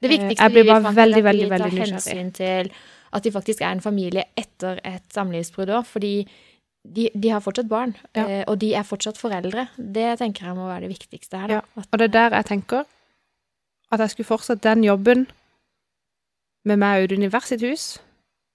[0.03, 2.71] Det viktigste Jeg blir vi bare fant veldig, veldig, veldig nysgjerrig.
[3.13, 6.27] at de faktisk er en familie etter et samlivsbrudd òg, fordi
[6.85, 8.25] de, de har fortsatt barn, Ja.
[8.27, 9.69] eh, og de er fortsatt foreldre.
[9.77, 11.49] Det tenker jeg må være det viktigste her.
[11.49, 11.55] Da.
[11.77, 12.85] Ja, Og det er der jeg tenker
[13.93, 15.27] at jeg skulle fortsatt den jobben
[16.65, 17.99] med meg og Audun i hvert sitt hus,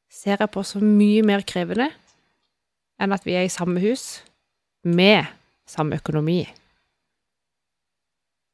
[0.10, 1.90] ser jeg på som mye mer krevende
[3.02, 4.22] enn at vi er i samme hus
[4.86, 5.26] med
[5.66, 6.44] samme økonomi.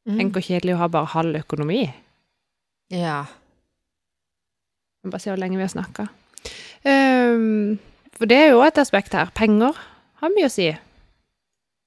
[0.07, 0.17] Mm.
[0.17, 1.81] Tenk hvor kjedelig å ha bare halv økonomi.
[2.89, 3.25] Ja.
[5.03, 6.07] Jeg bare se hvor lenge vi har snakka.
[8.19, 9.31] For det er jo et aspekt her.
[9.33, 9.73] Penger
[10.21, 10.69] har mye å si.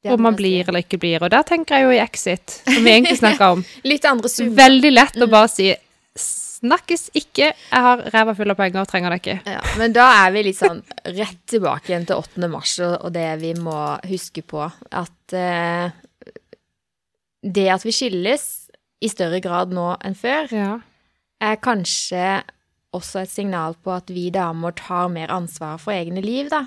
[0.08, 1.22] Om man blir eller ikke blir.
[1.22, 3.60] Og der tenker jeg jo i Exit, som vi egentlig snakka om.
[3.86, 4.56] Litt andre summer.
[4.64, 5.34] Veldig lett å Mm.
[5.36, 5.68] bare si
[6.62, 9.32] Snakkes ikke, jeg har ræva full av penger og trenger det ikke.
[9.50, 10.78] Ja, men da er vi litt sånn
[11.10, 12.46] rett tilbake igjen til 8.
[12.52, 13.74] mars og det vi må
[14.06, 14.68] huske på.
[14.94, 15.90] At eh,
[17.42, 18.44] det at vi skilles
[19.02, 20.78] i større grad nå enn før, Ja.
[21.42, 22.42] er kanskje
[22.96, 26.66] også et signal på at vi damer tar mer ansvar for egne liv, da.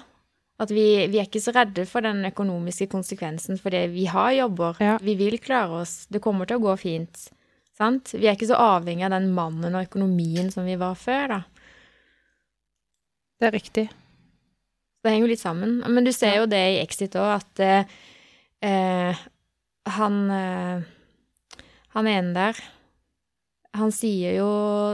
[0.61, 4.77] At vi, vi er ikke så redde for den økonomiske konsekvensen fordi vi har jobber.
[4.79, 4.95] Ja.
[5.03, 6.05] Vi vil klare oss.
[6.07, 7.27] Det kommer til å gå fint.
[7.75, 8.13] Sant?
[8.15, 11.41] Vi er ikke så avhengig av den mannen og økonomien som vi var før, da.
[13.35, 13.85] Det er riktig.
[15.03, 15.81] Det henger jo litt sammen.
[15.91, 17.97] Men du ser jo det i Exit òg, at eh,
[18.63, 19.25] eh,
[19.99, 20.91] han eh,
[21.95, 22.57] Han ene der
[23.75, 24.49] Han sier jo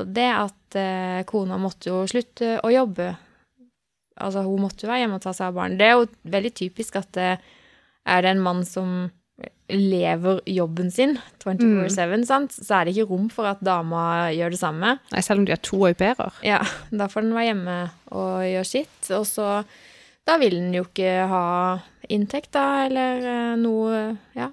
[0.10, 3.12] det at eh, kona måtte jo slutte å jobbe.
[4.22, 5.78] Altså, hun måtte jo være hjemme og ta seg av barn.
[5.80, 7.32] Det er jo veldig typisk at det
[8.10, 9.10] er det en mann som
[9.72, 14.60] lever jobben sin 24-7, sant, så er det ikke rom for at dama gjør det
[14.60, 14.92] samme.
[15.14, 16.36] Nei, selv om de har to au pairer.
[16.46, 16.60] Ja,
[16.92, 17.78] da får den være hjemme
[18.12, 19.00] og gjøre sitt.
[19.16, 19.64] Og så
[20.30, 21.46] Da vil den jo ikke ha
[22.14, 24.02] inntekt, da, eller eh, noe
[24.38, 24.52] Ja,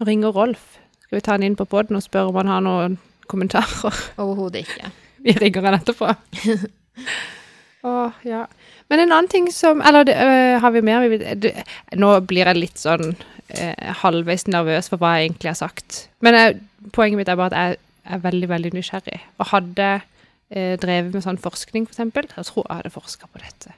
[0.00, 0.78] ringer Rolf.
[1.04, 2.96] Skal vi ta han inn på poden og spørre om han har noen
[3.28, 4.02] kommentarer?
[4.22, 4.92] overhodet ikke.
[5.26, 6.12] Vi ringer han etterpå.
[7.86, 8.46] Åh, ja.
[8.88, 11.52] Men en annen ting som Eller det, øh, har vi mer vi det,
[11.94, 16.06] Nå blir jeg litt sånn øh, halvveis nervøs for hva jeg egentlig har sagt.
[16.24, 16.58] Men jeg,
[16.96, 17.76] poenget mitt er bare at jeg
[18.16, 19.20] er veldig, veldig nysgjerrig.
[19.38, 23.42] Og hadde øh, drevet med sånn forskning, for eksempel, jeg tror jeg hadde forska på
[23.42, 23.74] dette.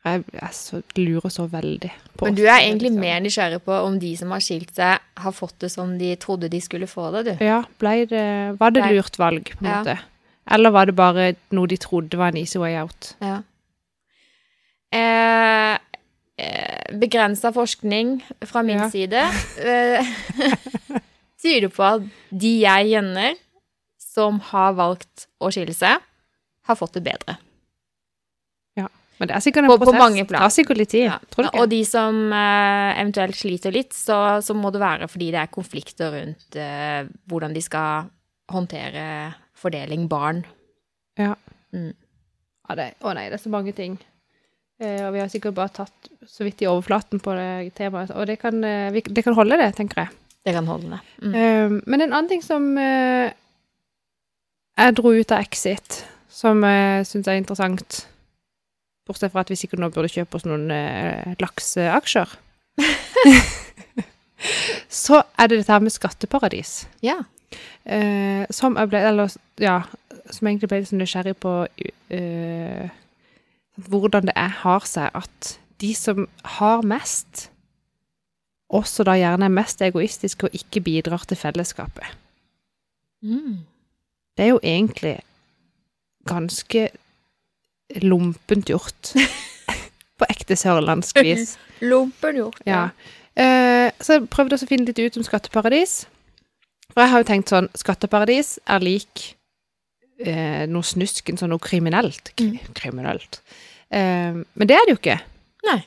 [0.00, 3.02] Jeg, jeg så, lurer så veldig på Men du er egentlig liksom.
[3.02, 6.48] mer nysgjerrig på om de som har skilt seg, har fått det som de trodde
[6.48, 7.44] de skulle få det, du.
[7.44, 7.58] Ja,
[8.08, 8.22] det,
[8.60, 9.82] var det lurt valg, på en Ja.
[9.82, 9.98] måte?
[10.50, 13.12] Eller var det bare noe de trodde var en easy way out?
[13.20, 13.42] Ja.
[14.92, 15.74] Eh,
[16.40, 18.88] eh, Begrensa forskning fra min Ja.
[18.90, 19.20] side
[19.58, 20.06] eh,
[21.42, 23.36] tyder på at de jeg kjenner
[24.00, 26.00] som har valgt å skille seg,
[26.66, 27.36] har fått det bedre.
[29.20, 30.00] Men det er sikkert en På- på prosess.
[30.00, 30.40] mange plan.
[30.40, 31.04] Det tar sikkert litt tid.
[31.10, 31.18] Ja.
[31.28, 31.60] Tror du ikke?
[31.60, 35.50] Og de som eh, eventuelt sliter litt, så, så må det være fordi det er
[35.52, 38.08] konflikter rundt eh, hvordan de skal
[38.50, 40.40] håndtere fordeling barn.
[41.20, 41.34] Ja.
[41.76, 41.92] Mm.
[42.70, 43.98] Ja, det, å nei, det er så mange ting.
[44.80, 48.14] Eh, og vi har sikkert bare tatt så vidt i overflaten på det temaet.
[48.16, 50.16] Og det kan, eh, vi, det kan holde, det, tenker jeg.
[50.48, 51.00] Det kan holde det.
[51.20, 51.34] Mm.
[51.36, 53.28] Eh, men en annen ting som eh,
[54.80, 58.06] jeg dro ut av Exit, som jeg syns er interessant
[59.10, 62.36] Bortsett fra at vi sikkert nå burde kjøpe oss noen eh, lakseaksjer.
[65.02, 66.84] så er det dette her med skatteparadis.
[67.02, 67.18] Ja.
[67.82, 69.80] Eh, som jeg ble, eller ja,
[70.30, 71.54] som egentlig ble litt sånn nysgjerrig på
[72.14, 72.92] eh,
[73.90, 77.48] hvordan det er, har seg at de som har mest,
[78.70, 82.06] også da gjerne er mest egoistiske og ikke bidrar til fellesskapet.
[83.26, 83.64] Mm.
[84.36, 85.18] Det er jo egentlig
[86.28, 86.88] ganske
[88.02, 89.14] lumpent gjort.
[90.20, 91.56] på ekte sørlandsk vis.
[91.90, 92.60] Lompen gjort.
[92.68, 92.88] Ja.
[93.34, 96.02] Eh, så jeg prøvde også å finne litt ut om skatteparadis.
[96.90, 99.30] For jeg har jo tenkt sånn, skatteparadis er lik
[100.20, 102.34] eh, noe snusken, sånn noe kriminelt.
[102.34, 102.74] Kri Mm.
[102.76, 103.40] Kriminelt.
[103.90, 105.20] Eh, men det er det jo ikke.
[105.68, 105.78] Nei.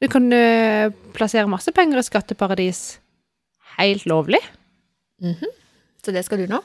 [0.00, 2.86] Du kan eh, plassere masse penger i skatteparadis
[3.76, 4.40] helt lovlig.
[5.20, 5.52] Mhm.
[6.04, 6.60] Så det skal du nå?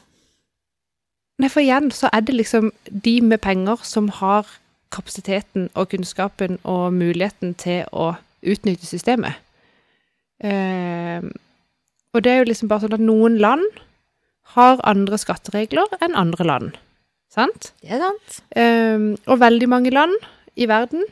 [1.39, 4.49] Nei, for igjen så er det liksom de med penger som har
[4.91, 9.39] kapasiteten og kunnskapen og muligheten til å utnytte systemet.
[10.43, 11.23] Eh,
[12.11, 13.63] og det er jo liksom bare sånn at noen land
[14.57, 16.79] har andre skatteregler enn andre land.
[17.31, 17.71] Sant?
[17.79, 18.41] Det er sant.
[18.51, 20.17] Eh, og veldig mange land
[20.59, 21.05] i verden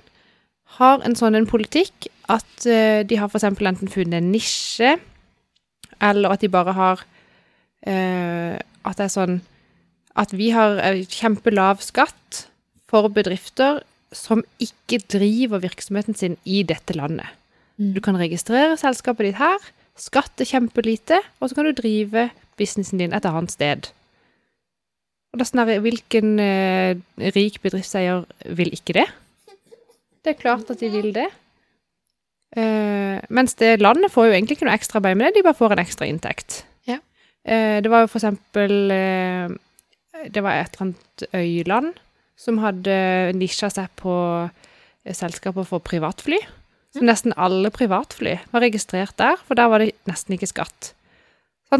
[0.77, 4.97] har en sånn en politikk at eh, de har eksempel enten funnet en nisje,
[6.03, 7.01] eller at de bare har
[7.87, 8.55] eh,
[8.87, 9.33] At det er sånn
[10.19, 12.45] at vi har eh, kjempelav skatt
[12.89, 13.83] for bedrifter
[14.15, 17.29] som ikke driver virksomheten sin i dette landet.
[17.79, 17.93] Mm.
[17.95, 19.59] Du kan registrere selskapet ditt her,
[19.99, 23.91] skatte kjempelite, og så kan du drive businessen din et annet sted.
[25.29, 26.97] Og da her, Hvilken eh,
[27.35, 28.25] rik bedriftseier
[28.57, 29.05] vil ikke det?
[30.25, 31.29] Det er klart at de vil det.
[32.57, 35.59] Eh, mens det landet får jo egentlig ikke noe ekstra arbeid med det, de bare
[35.59, 36.63] får en ekstra inntekt.
[36.89, 36.97] Ja.
[37.45, 39.53] Eh, det var jo for eksempel eh,
[40.27, 41.93] Det var et eller annet øyland
[42.39, 42.95] som hadde
[43.35, 44.13] nisja seg på
[45.05, 46.39] eh, selskaper for privatfly.
[46.95, 50.93] Så nesten alle privatfly var registrert der, for der var det nesten ikke skatt.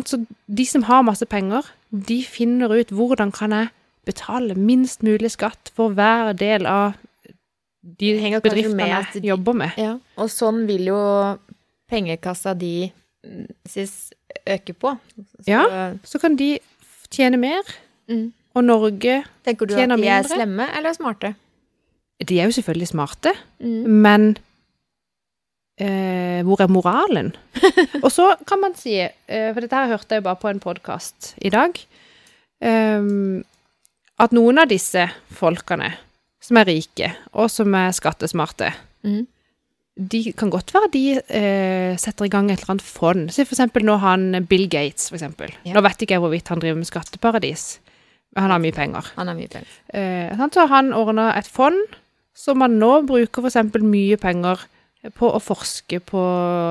[0.05, 3.71] Så de som har masse penger, de finner ut hvordan kan jeg
[4.05, 6.93] betale minst mulig skatt for hver del av
[7.81, 8.13] de
[8.43, 9.77] bedriftene jeg jobber med.
[9.81, 9.95] Ja.
[10.19, 10.99] Og sånn vil jo
[11.89, 12.91] pengekassa de
[14.45, 14.93] øke på.
[15.17, 15.63] Så, Ja.
[16.03, 16.59] Så kan de
[17.09, 17.63] tjene mer,
[18.09, 18.31] Mm.
[18.55, 19.43] og Norge tjener mindre.
[19.45, 20.29] Tenker du at de er mindre.
[20.35, 21.33] slemme eller smarte?
[22.27, 23.85] De er jo selvfølgelig smarte, Mm.
[24.03, 24.37] men
[25.79, 27.31] eh, hvor er moralen?
[28.03, 31.33] og så kan man si, eh, for dette her hørte jeg bare på en podkast
[31.41, 31.77] i dag,
[32.61, 33.09] eh,
[34.19, 35.93] at noen av disse folkene
[36.43, 39.27] som er rike, og som er skattesmarte, Mm.
[39.95, 43.29] de kan godt være de eh, setter i gang et eller annet fond.
[43.31, 45.53] For eksempel nå han Bill Gates, for eksempel.
[45.63, 45.71] Ja.
[45.73, 47.79] Nå vet ikke jeg hvorvidt han driver med skatteparadis,
[48.37, 49.07] han har mye penger.
[49.17, 49.77] Han har mye penger.
[49.93, 51.79] Eh, så han ordna et fond
[52.37, 54.61] som han nå bruker for eksempel mye penger
[55.15, 56.21] på å forske på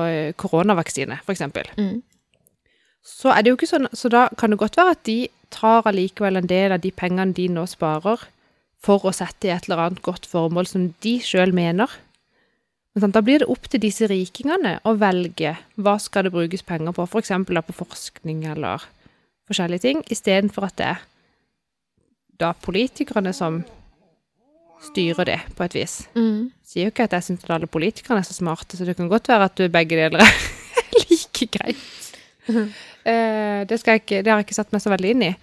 [0.07, 1.69] eh, koronavaksine, for eksempel.
[1.77, 1.99] Mm.
[3.05, 5.19] Så er det jo ikke sånn, så da kan det godt være at de
[5.53, 8.21] tar allikevel en del av de pengene de nå sparer,
[8.79, 11.91] for å sette i et eller annet godt formål som de sjøl mener.
[12.95, 16.95] Men da blir det opp til disse rikingene å velge hva skal det brukes penger
[16.95, 17.33] på, f.eks.
[17.49, 18.85] på forskning eller
[19.49, 21.03] forskjellige ting, istedenfor at det er
[22.39, 23.61] da politikerne som
[24.89, 25.95] styrer det, på et vis.
[26.15, 26.49] Mm.
[26.63, 29.27] Sier jo ikke at jeg syns alle politikerne er så smarte, så det kan godt
[29.27, 30.37] være at du begge deler er
[31.03, 31.81] like greit.
[32.49, 35.33] Eh, det, skal jeg ikke, det har jeg ikke satt meg så veldig inn i.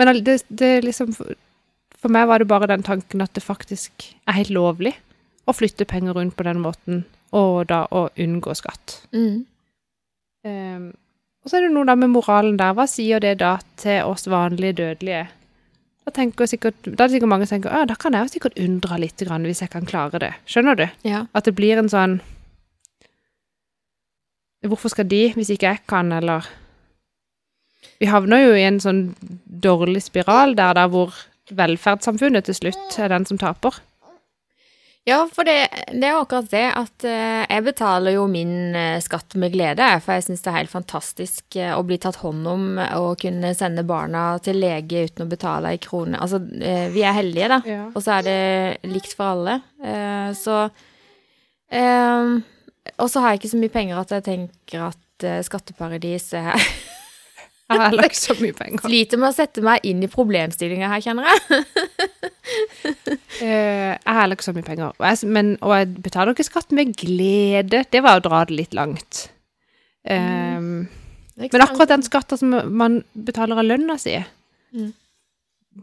[0.00, 4.38] Men det, det liksom For meg var det bare den tanken at det faktisk er
[4.40, 4.94] helt lovlig
[5.46, 8.96] å flytte penger rundt på den måten, og da å unngå skatt.
[9.14, 9.44] Mm.
[10.46, 10.88] Eh,
[11.42, 12.74] og så er det noe da med moralen der.
[12.74, 15.28] Hva sier det da til oss vanlige dødelige?
[16.02, 18.58] Da, sikkert, da er det sikkert mange som tenker «Å, da kan jeg jo sikkert
[18.58, 20.32] undre litt hvis jeg kan klare det.
[20.50, 20.86] Skjønner du?
[21.06, 21.26] Ja.
[21.32, 22.20] At det blir en sånn
[24.62, 26.46] Hvorfor skal de, hvis ikke jeg kan, eller
[27.98, 29.14] Vi havner jo i en sånn
[29.46, 31.14] dårlig spiral der, der hvor
[31.50, 33.78] velferdssamfunnet til slutt er den som taper.
[35.04, 39.34] Ja, for det, det er akkurat det at eh, jeg betaler jo min eh, skatt
[39.34, 42.68] med glede, for jeg syns det er helt fantastisk eh, å bli tatt hånd om
[42.78, 46.20] og kunne sende barna til lege uten å betale ei krone.
[46.22, 46.38] Altså,
[46.94, 47.80] vi er heldige, da, Ja.
[47.90, 49.58] og så er det likt for alle.
[50.38, 50.60] Så
[51.72, 56.54] Og så har jeg ikke så mye penger at jeg tenker at skatteparadis er
[57.72, 58.82] Jeg har lagt så mye penger.
[58.86, 61.64] Sliter med å sette meg inn i problemstillinga her, kjenner jeg.
[63.42, 64.92] Eh, jeg har lagt så mye penger.
[64.98, 67.82] Og jeg, men, og jeg betaler ikke skatt med glede.
[67.90, 69.24] Det var å dra det litt langt.
[70.04, 74.18] Eh, Men akkurat den skatta som man betaler av lønna si,
[74.72, 74.86] Mm.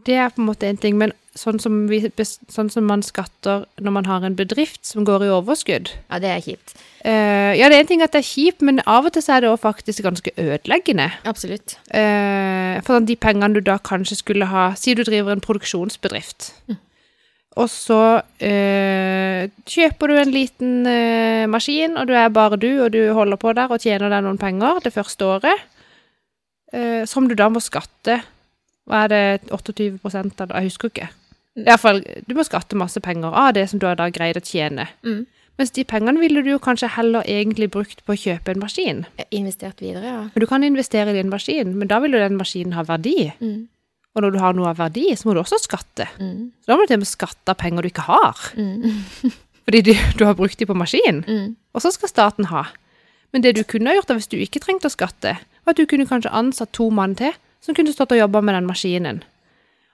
[0.06, 0.98] Det er på en måte en ting.
[1.00, 2.02] Men sånn som, vi,
[2.50, 6.32] sånn som man skatter når man har en bedrift som går i overskudd Ja, det
[6.32, 6.74] er kjipt.
[7.04, 9.36] Uh, Ja, det er en ting at det er kjipt, men av og til så
[9.36, 11.08] er det også faktisk ganske ødeleggende.
[11.28, 11.78] Absolutt.
[11.94, 16.52] Uh, for sånn, de pengene du da kanskje skulle ha Si du driver en produksjonsbedrift.
[17.58, 18.00] Og så
[18.38, 23.40] eh, kjøper du en liten eh, maskin, og du er bare du, og du holder
[23.40, 25.64] på der og tjener deg noen penger det første året,
[26.72, 28.20] eh, som du da må skatte
[28.88, 29.98] Hva er det, 28
[30.40, 30.54] av det?
[30.54, 31.10] Jeg husker ikke.
[31.58, 34.38] I hvert fall, du må skatte masse penger av det som du har da greid
[34.38, 34.86] å tjene.
[35.06, 35.24] Mm.
[35.60, 39.02] Mens de pengene ville du jo kanskje heller egentlig brukt på å kjøpe en maskin.
[39.28, 40.22] Investert videre, ja.
[40.32, 43.28] Men du kan investere i en maskin, men da vil jo den maskinen ha verdi.
[43.42, 43.66] Mm.
[44.16, 46.08] Og når du har noe av verdi, så må du også skatte.
[46.18, 46.48] Mm.
[46.62, 48.40] Så da må du til og med skatte av penger du ikke har.
[48.56, 49.02] Mm.
[49.68, 51.20] Fordi du, du har brukt de på maskin.
[51.28, 51.52] Mm.
[51.76, 52.64] Og så skal staten ha.
[53.30, 55.78] Men det du kunne ha gjort da, hvis du ikke trengte å skatte, var at
[55.78, 59.22] du kunne kanskje ansatt to mann til som kunne stått og jobba med den maskinen.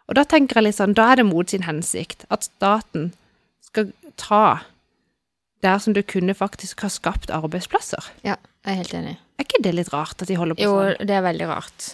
[0.06, 3.10] Og da tenker jeg litt sånn, da er det mot sin hensikt at staten
[3.66, 3.90] skal
[4.20, 4.62] ta
[5.64, 8.12] der som du kunne faktisk ha skapt arbeidsplasser.
[8.22, 9.16] Ja, jeg er helt enig.
[9.36, 10.92] Er ikke det litt rart at de holder på sånn?
[10.94, 11.88] Jo, det er veldig rart.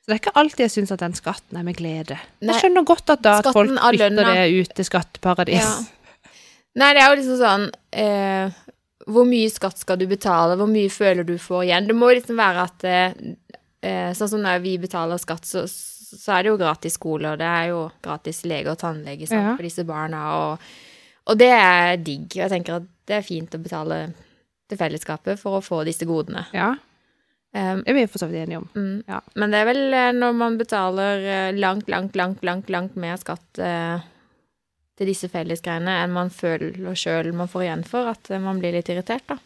[0.00, 2.16] Så det er ikke alltid jeg syns at den skatten er med glede.
[2.40, 5.60] Nei, jeg skjønner godt at da at folk flytter det ut til skatteparadis.
[5.60, 6.32] Ja.
[6.80, 7.64] Nei, det er jo liksom sånn
[7.98, 8.58] eh,
[9.10, 10.54] Hvor mye skatt skal du betale?
[10.58, 11.88] Hvor mye føler du får igjen?
[11.90, 13.16] Det må liksom være at eh,
[13.80, 17.46] Sånn som når vi betaler skatt, så, så er det jo gratis skole, og det
[17.48, 19.54] er jo gratis lege og tannlege Ja.
[19.56, 20.66] for disse barna, og,
[21.30, 22.26] og det er digg.
[22.34, 24.02] Og jeg tenker at det er fint å betale
[24.68, 26.44] til fellesskapet for å få disse godene.
[26.52, 26.74] Ja,
[27.50, 28.68] Um, det er vi for så vidt enige om.
[28.78, 29.02] Mm.
[29.10, 29.16] Ja.
[29.34, 33.16] Men det er vel eh, når man betaler eh, langt, langt, langt, langt, langt mer
[33.18, 34.04] skatt eh,
[34.94, 38.76] til disse fellesgreiene enn man føler sjøl man får igjen for, at eh, man blir
[38.76, 39.40] litt irritert, da.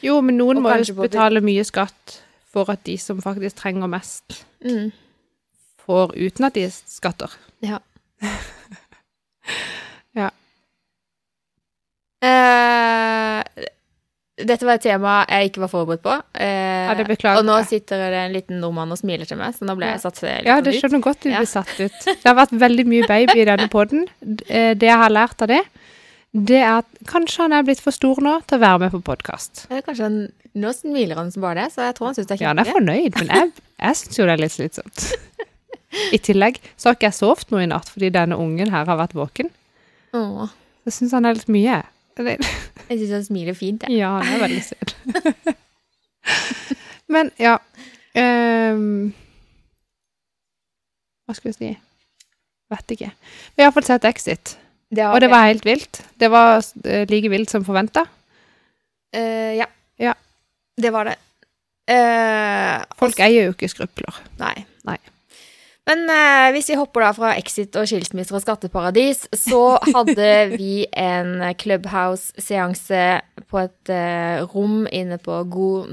[0.00, 2.22] Jo, men noen Og må jo betale mye skatt
[2.52, 4.92] for at de som faktisk trenger mest, Mm.
[5.86, 7.30] får uten at de skatter.
[7.62, 7.78] Ja.
[10.14, 10.28] Ja.
[12.22, 13.64] Eh,
[14.42, 16.14] dette var et tema jeg ikke var forberedt på.
[16.36, 19.54] Eh, Ja, det beklager og nå sitter det en liten nordmann og smiler til meg,
[19.56, 20.80] så nå ble jeg satt litt Ja, det ut.
[20.82, 21.38] skjønner godt du Ja.
[21.38, 21.92] blir satt ut.
[22.04, 24.06] Det har vært veldig mye baby i denne podden.
[24.48, 25.64] Eh, Det jeg har lært av det,
[26.34, 29.02] det er at kanskje han er blitt for stor nå til å være med på
[29.02, 29.66] podkast.
[29.68, 32.42] Kanskje han, Nå smiler han som bare det, så jeg tror han syns det er
[32.44, 35.06] Ja, han er fornøyd, men jeg, jeg syns jo det er litt slitsomt.
[36.12, 38.98] I tillegg så har ikke jeg sovet noe i natt fordi denne ungen her har
[39.00, 39.48] vært våken.
[40.16, 40.52] Åh.
[40.88, 41.78] Jeg syns han er litt mye.
[42.16, 42.38] Det-
[42.90, 43.96] Jeg syns han smiler fint, jeg.
[44.02, 44.94] Ja, han er veldig søt.
[47.12, 47.56] Men ja
[48.16, 49.12] um,
[51.26, 51.70] Hva skal jeg si?
[52.72, 53.10] Vet ikke.
[53.56, 54.54] Vi har iallfall sett Exit,
[54.92, 56.00] Det og det var helt vilt.
[56.20, 58.04] Det var eh, like vilt som forventa.
[59.16, 59.66] Uh, ja.
[60.00, 60.14] Ja.
[60.82, 61.16] Det var det.
[61.90, 64.22] Eh, Folk eier jo ikke skrupler.
[64.42, 64.54] Nei.
[64.88, 64.98] Nei.
[65.88, 70.28] Men eh, hvis vi hopper da fra Exit og skilsmisser og skatteparadis, så hadde
[70.60, 73.02] vi en Clubhouse-seanse
[73.50, 75.90] på et eh, rom inne på God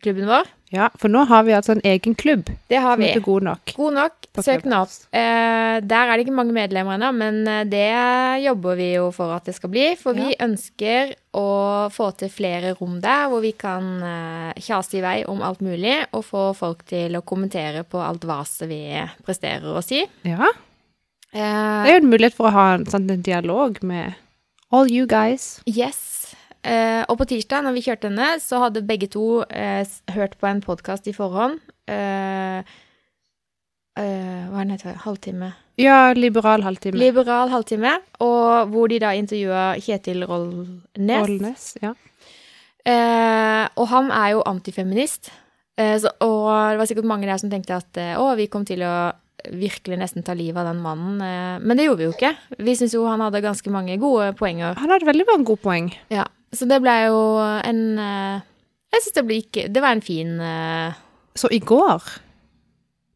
[0.00, 0.48] nok-klubben vår.
[0.70, 3.08] Ja, for nå har vi altså en egen klubb Det har som vi.
[3.08, 3.72] heter God nok.
[3.74, 4.92] God nok, søk den opp.
[5.12, 9.34] Eh, der er det ikke mange medlemmer ennå, men eh, det jobber vi jo for
[9.34, 9.96] at det skal bli.
[9.98, 15.04] For vi ønsker å få til flere rom der, hvor vi kan eh, kjase i
[15.04, 18.82] vei om alt mulig, og få folk til å kommentere på alt vaset vi
[19.26, 20.04] presterer å si.
[20.24, 20.50] Ja,
[21.30, 24.16] Eh, det er jo en mulighet for å ha en, sånn, en dialog med
[24.74, 25.60] all you guys.
[25.62, 26.19] Yes.
[26.60, 29.80] Eh, og på tirsdag, når vi kjørte henne, så hadde begge to eh,
[30.12, 31.56] hørt på en podkast i forhånd.
[31.88, 32.60] Eh,
[33.96, 35.54] eh, hva den heter Halvtime?
[35.80, 37.00] Ja, liberal halvtime.
[37.00, 41.22] Liberal halvtime, og hvor de da intervjua Kjetil Rollnes.
[41.24, 41.94] Rollnes, ja.
[42.84, 45.30] Eh, og han er jo antifeminist.
[45.80, 48.84] Eh, så, og det var sikkert mange der som tenkte at å, vi kom til
[48.84, 48.92] å
[49.48, 51.16] virkelig nesten ta livet av den mannen.
[51.64, 52.34] Men det gjorde vi jo ikke.
[52.60, 54.76] Vi syns jo han hadde ganske mange gode poenger.
[54.76, 55.88] Han hadde veldig mange gode poeng.
[56.12, 57.18] Ja, Så det ble jo
[57.64, 58.40] en eh,
[58.92, 60.96] Jeg syns det ble ikke Det var en fin eh,
[61.38, 62.02] Så i går,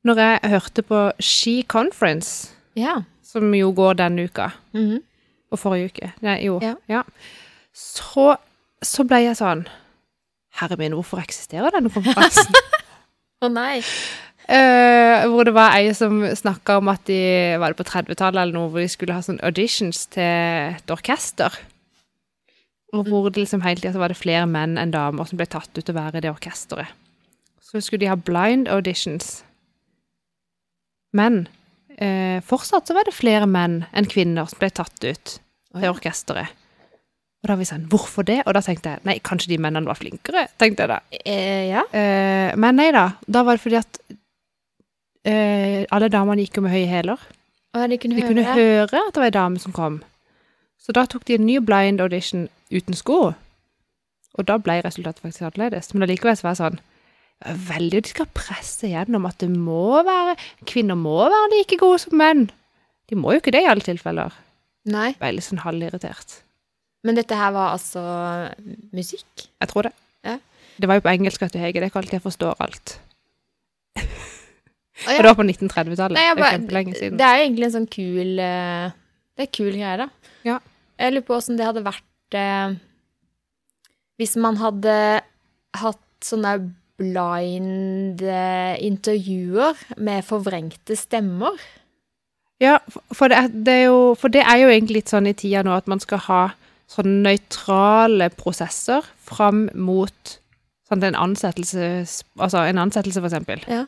[0.07, 3.01] når jeg hørte på She Conference, Ja.
[3.23, 5.01] som jo går denne uka, Mhm.
[5.51, 6.75] og forrige uke, nei, jo, Ja.
[6.89, 7.03] ja,
[7.75, 8.37] så,
[8.83, 9.67] så ble jeg sånn,
[10.61, 12.55] herre min, hvorfor eksisterer denne konferansen?
[13.43, 13.81] Å nei.
[14.45, 18.53] Uh, hvor det var ei som snakka om at de var det på 30-tallet eller
[18.59, 20.23] noe, hvor de skulle ha sånn auditions til
[20.77, 21.55] et orkester.
[22.95, 25.73] Og hvor det liksom hele tida var det flere menn enn damer som ble tatt
[25.75, 26.93] ut til å være i det orkesteret.
[27.65, 29.41] Så skulle de ha blind auditions.
[31.15, 31.47] Men
[31.99, 36.55] eh, fortsatt så var det flere menn enn kvinner som ble tatt ut til orkesteret.
[37.45, 38.39] Og da var vi sånn, hvorfor det?
[38.47, 41.01] Og da tenkte jeg, nei, kanskje de mennene var flinkere, tenkte jeg da.
[41.19, 41.83] Eh, ja.
[41.93, 43.99] Eh, men nei da, da var det fordi at
[45.29, 47.27] eh, alle damene gikk jo med høye hæler.
[47.75, 49.99] De kunne De høre kunne høre at det var ei dame som kom.
[50.85, 53.33] Så da tok de en ny blind audition uten sko.
[54.35, 55.93] Og da ble resultatet faktisk annerledes.
[55.95, 56.83] Men allikevel så var det sånn
[57.45, 60.37] Veldig de skal presse gjennom at det må være
[60.71, 62.45] Kvinner må være like gode som menn.
[63.11, 64.33] De må jo ikke det i alle tilfeller.
[64.89, 65.11] Nei.
[65.19, 66.39] Jeg litt sånn halvirritert.
[67.05, 68.01] Men dette her var altså
[68.97, 69.49] musikk?
[69.61, 69.93] Jeg tror det.
[70.25, 70.39] Ja.
[70.81, 71.81] Det var jo på engelsk, vet du, Hege.
[71.83, 72.95] Det er ikke alltid jeg forstår alt.
[75.05, 76.17] Og det var på 1930-tallet.
[76.17, 77.19] Det er bare- kjempelenge siden.
[77.19, 78.91] Det er jo egentlig en sånn kul eh,
[79.37, 80.09] Det er kul greie, da.
[80.47, 80.59] Ja.
[80.99, 82.75] Jeg lurer på åssen det hadde vært eh,
[84.21, 84.97] hvis man hadde
[85.75, 86.59] hatt sånne
[87.01, 91.59] blind eh, intervjuer med forvrengte stemmer.
[92.63, 92.79] Ja,
[93.13, 95.65] for det, er, det er jo, for det er jo egentlig litt sånn i tida
[95.67, 96.43] nå at man skal ha
[96.91, 100.37] sånne nøytrale prosesser fram mot
[100.87, 103.65] sånn, en ansettelse, altså en ansettelse for eksempel.
[103.67, 103.85] Ja.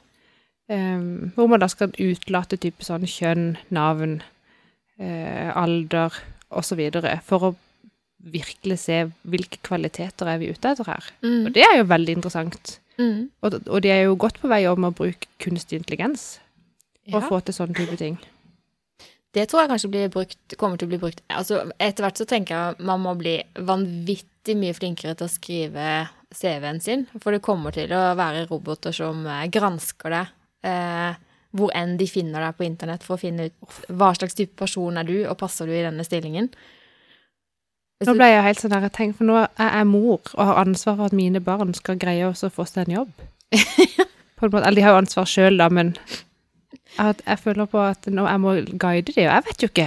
[0.66, 4.18] Um, hvor man da skal utlate type sånn kjønn, navn,
[4.98, 6.16] eh, alder
[6.50, 7.54] og så videre, for å
[8.26, 11.08] virkelig se hvilke kvaliteter er vi ute etter her.
[11.22, 12.78] Og det er jo veldig interessant.
[12.98, 13.28] Mm.
[13.44, 16.38] Og, og de er jo godt på vei om å bruke kunstig intelligens
[17.06, 17.26] for Ja.
[17.26, 18.16] å få til sånne type ting.
[19.36, 22.24] Det tror jeg kanskje blir brukt, kommer til å bli brukt altså, Etter hvert så
[22.24, 25.84] tenker jeg man må bli vanvittig mye flinkere til å skrive
[26.34, 27.04] CV-en sin.
[27.20, 30.24] For det kommer til å være roboter som eh, gransker det
[30.66, 31.20] eh,
[31.56, 34.98] hvor enn de finner deg på internett for å finne ut hva slags type person
[35.00, 36.50] er du, og passer du i denne stillingen.
[37.96, 40.58] Hvis Nå ble jeg helt sånn der, tenker, for nå er jeg mor og har
[40.60, 43.12] ansvar for at mine barn skal greie å få seg en jobb.
[44.36, 45.94] På en måte, eller de har jo ansvar sjøl, da, men
[47.00, 49.86] at jeg føler på at nå jeg må guide dem, og jeg vet jo ikke.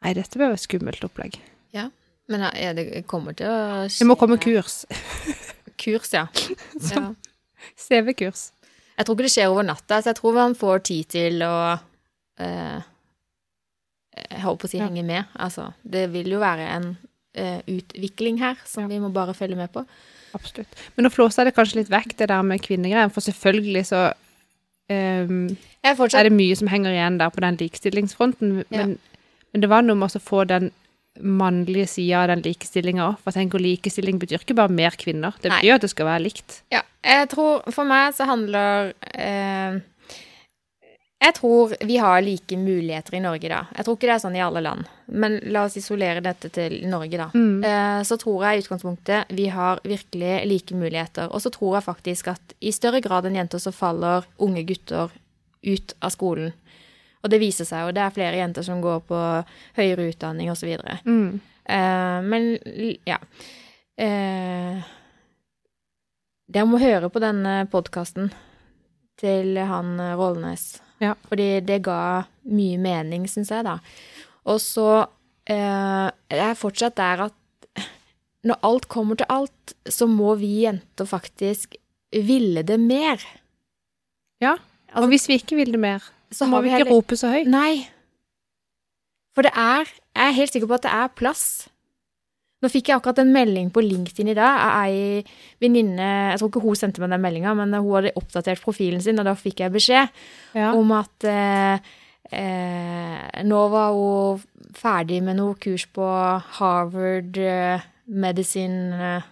[0.00, 1.40] Nei, dette blir et skummelt opplegg.
[1.74, 1.90] Ja,
[2.30, 4.84] Men ja, det kommer til å skje Det må komme kurs.
[5.80, 6.28] Kurs, ja.
[6.94, 7.02] ja.
[7.74, 8.50] CV-kurs.
[9.00, 11.54] Jeg tror ikke det skjer over natta, så jeg tror man får tid til å
[12.44, 12.80] eh,
[14.20, 14.88] Jeg holdt på å si Ja.
[14.90, 15.24] henge med.
[15.40, 16.88] Altså, det vil jo være en
[17.34, 19.86] eh, utvikling her som vi må bare følge med på.
[20.36, 20.68] Absolutt.
[20.96, 24.02] Men nå flåser jeg det kanskje litt vekk, det der med kvinnegreier, for selvfølgelig så
[24.90, 28.84] um, er det mye som henger igjen der på den likestillingsfronten, Ja.
[28.84, 28.98] men,
[29.52, 30.70] men det var noe med å få den
[31.18, 33.20] mannlige sida av den likestillinga òg.
[33.24, 35.60] For tenk, likestilling betyr ikke bare mer kvinner, det Nei.
[35.60, 36.60] betyr at det skal være likt.
[36.72, 39.80] Ja, jeg tror for meg så handler eh,
[41.20, 43.66] Jeg tror vi har like muligheter i Norge, da.
[43.76, 44.86] Jeg tror ikke det er sånn i alle land.
[45.10, 47.28] Men la oss isolere dette til Norge, da.
[47.34, 47.64] Mm.
[47.64, 51.28] Eh, så tror jeg i utgangspunktet vi har virkelig like muligheter.
[51.28, 55.12] Og så tror jeg faktisk at i større grad enn jenter så faller unge gutter
[55.60, 56.54] ut av skolen.
[57.20, 57.94] Og det viser seg jo.
[57.94, 59.22] Det er flere jenter som går på
[59.76, 60.72] høyere utdanning osv.
[61.04, 61.40] Mm.
[61.64, 62.52] Eh, men
[63.08, 63.18] ja.
[64.00, 64.80] Eh,
[66.50, 68.30] dere må høre på denne podkasten
[69.20, 70.16] til han Rollenes.
[70.20, 70.70] Rollnes.
[71.00, 71.14] Ja.
[71.28, 73.78] Fordi det ga mye mening, syns jeg, da.
[74.48, 74.88] Og så
[75.48, 77.36] eh, Det er fortsatt der at
[78.48, 81.76] når alt kommer til alt, så må vi jenter faktisk
[82.10, 83.20] ville det mer.
[84.40, 84.54] Ja.
[84.88, 87.16] Altså, Og hvis vi ikke vil det mer, så må vi vi ikke heller rope
[87.18, 87.48] så høyt.
[87.50, 87.88] Nei.
[89.34, 89.84] For det er
[90.16, 91.44] Jeg er helt sikker på at det er plass.
[92.60, 95.22] Nå fikk jeg akkurat en melding på LinkedIn i dag av ei
[95.62, 99.18] venninne Jeg tror ikke hun sendte meg den meldinga, men hun hadde oppdatert profilen sin,
[99.22, 100.10] og da fikk jeg beskjed
[100.58, 100.72] Ja.
[100.76, 101.78] om at eh,
[102.32, 104.42] eh, nå var hun
[104.76, 106.04] ferdig med noe kurs på
[106.58, 109.22] Harvard eh, Medicine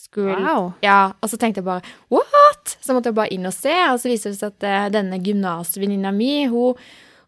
[0.00, 0.32] School.
[0.32, 0.72] Wow.
[0.84, 2.76] Ja, og så tenkte jeg bare what?
[2.80, 5.20] Så måtte jeg bare inn og se, og så viste det seg at eh, denne
[5.22, 6.78] gymnasvenninna mi, hun,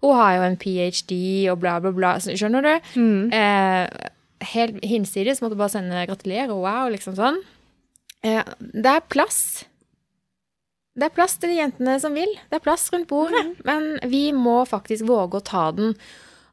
[0.03, 1.19] hun har jo en ph.d.
[1.53, 2.15] og bla, bla, bla.
[2.23, 2.95] Skjønner du?
[2.97, 3.33] Mm.
[3.37, 4.09] Eh,
[4.53, 7.43] helt hinsides måtte jeg bare sende gratulerer, wow, liksom sånn.
[8.27, 9.43] Eh, det er plass.
[10.93, 12.35] Det er plass til de jentene som vil.
[12.51, 13.47] Det er plass rundt bordet.
[13.69, 15.95] Men vi må faktisk våge å ta den.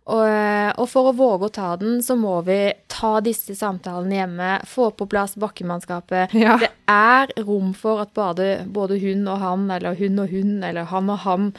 [0.10, 4.48] Og, og for å våge å ta den, så må vi ta disse samtalene hjemme,
[4.66, 6.34] få på plass bakkemannskapet.
[6.34, 6.56] Ja.
[6.62, 10.90] Det er rom for at både, både hun og han, eller hun og hun, eller
[10.90, 11.52] han og han,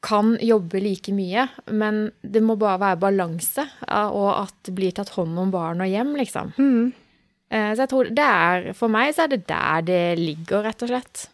[0.00, 1.48] kan jobbe like mye.
[1.74, 5.90] Men det må bare være balanse, og at det blir tatt hånd om barn og
[5.90, 6.54] hjem, liksom.
[6.56, 6.92] Mm.
[7.50, 10.82] Eh, Så jeg tror det er For meg så er det der det ligger, rett
[10.84, 11.28] og slett.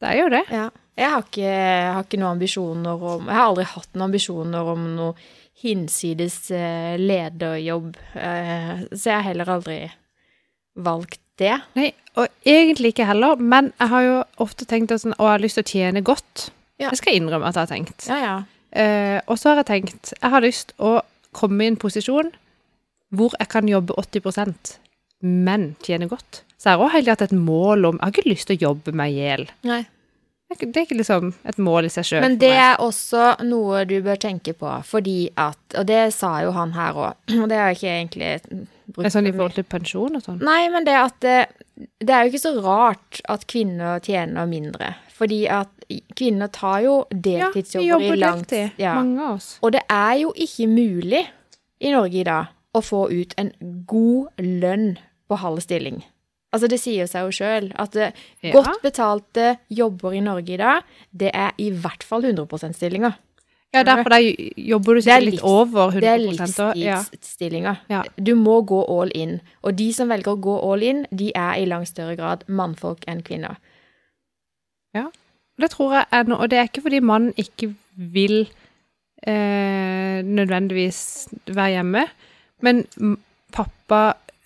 [0.00, 0.44] Det er jo det.
[0.50, 0.68] Ja.
[0.98, 4.72] Jeg har ikke, jeg har ikke noen ambisjoner om Jeg har aldri hatt noen ambisjoner
[4.74, 5.28] om noe
[5.60, 9.76] hinsides eh, lederjobb, eh, så jeg har heller aldri
[10.80, 11.52] valgt det.
[11.76, 15.44] Nei, og egentlig ikke heller, men jeg har jo ofte tenkt sånn, å, jeg har
[15.44, 16.46] lyst til å tjene godt.
[16.80, 16.88] Ja.
[16.88, 18.08] Det skal jeg innrømme at jeg har tenkt.
[18.08, 18.36] Ja, ja.
[18.72, 21.00] Eh, og så har jeg tenkt, jeg har lyst å
[21.36, 22.32] komme i en posisjon
[23.12, 24.78] hvor jeg kan jobbe 80%
[25.20, 26.42] men tjene godt.
[26.56, 28.64] Så jeg har også hele hatt et mål om, jeg har ikke lyst til å
[28.70, 29.46] jobbe meg i hjel.
[30.50, 32.20] Det er ikke- liksom et mål i seg selv.
[32.22, 36.50] Men det er også noe du bør tenke på, fordi at Og det sa jo
[36.50, 39.54] han her òg, og det har jeg ikke egentlig brukt Det er sånn i forhold
[39.54, 40.40] til pensjon og sånn.
[40.42, 41.46] Nei, men det at det,
[42.00, 44.94] det er jo ikke så rart at kvinner tjener mindre.
[45.14, 45.68] Fordi at
[46.16, 48.94] kvinner tar jo deltidsjobber ja, i langt Ja.
[48.94, 49.58] mange av oss.
[49.62, 51.26] Og det er jo ikke mulig
[51.80, 53.52] i Norge i dag å få ut en
[53.86, 54.96] god lønn
[55.30, 56.02] på halv stilling.
[56.52, 58.50] Altså, det sier seg jo sjøl at Ja.
[58.52, 60.82] godt betalte jobber i Norge i dag,
[61.16, 63.14] det er i hvert fall 100 %-stillinger.
[63.72, 64.24] Ja, derfor der
[64.58, 66.18] jobber du er sikkert litt over 100 Det er
[66.74, 67.76] livstidsstillinger.
[67.88, 68.02] Ja.
[68.18, 69.36] Du må gå all in.
[69.62, 73.04] Og de som velger å gå all in, de er i langt større grad mannfolk
[73.06, 73.56] enn kvinner.
[74.94, 75.06] Ja,
[75.60, 78.48] Det tror jeg er noe, og det er ikke fordi mannen ikke vil
[79.26, 82.06] eh, nødvendigvis være hjemme,
[82.62, 83.18] men m-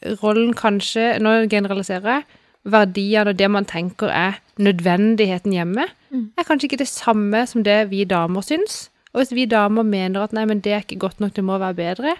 [0.05, 2.25] papparollen kanskje, nå generaliserer jeg,
[2.65, 6.31] verdiene og det man tenker er nødvendigheten hjemme, Mm.
[6.39, 8.89] er kanskje ikke det samme som det vi damer syns.
[9.13, 11.59] Og hvis vi damer mener at nei, men det er ikke godt nok, det må
[11.59, 12.17] være bedre,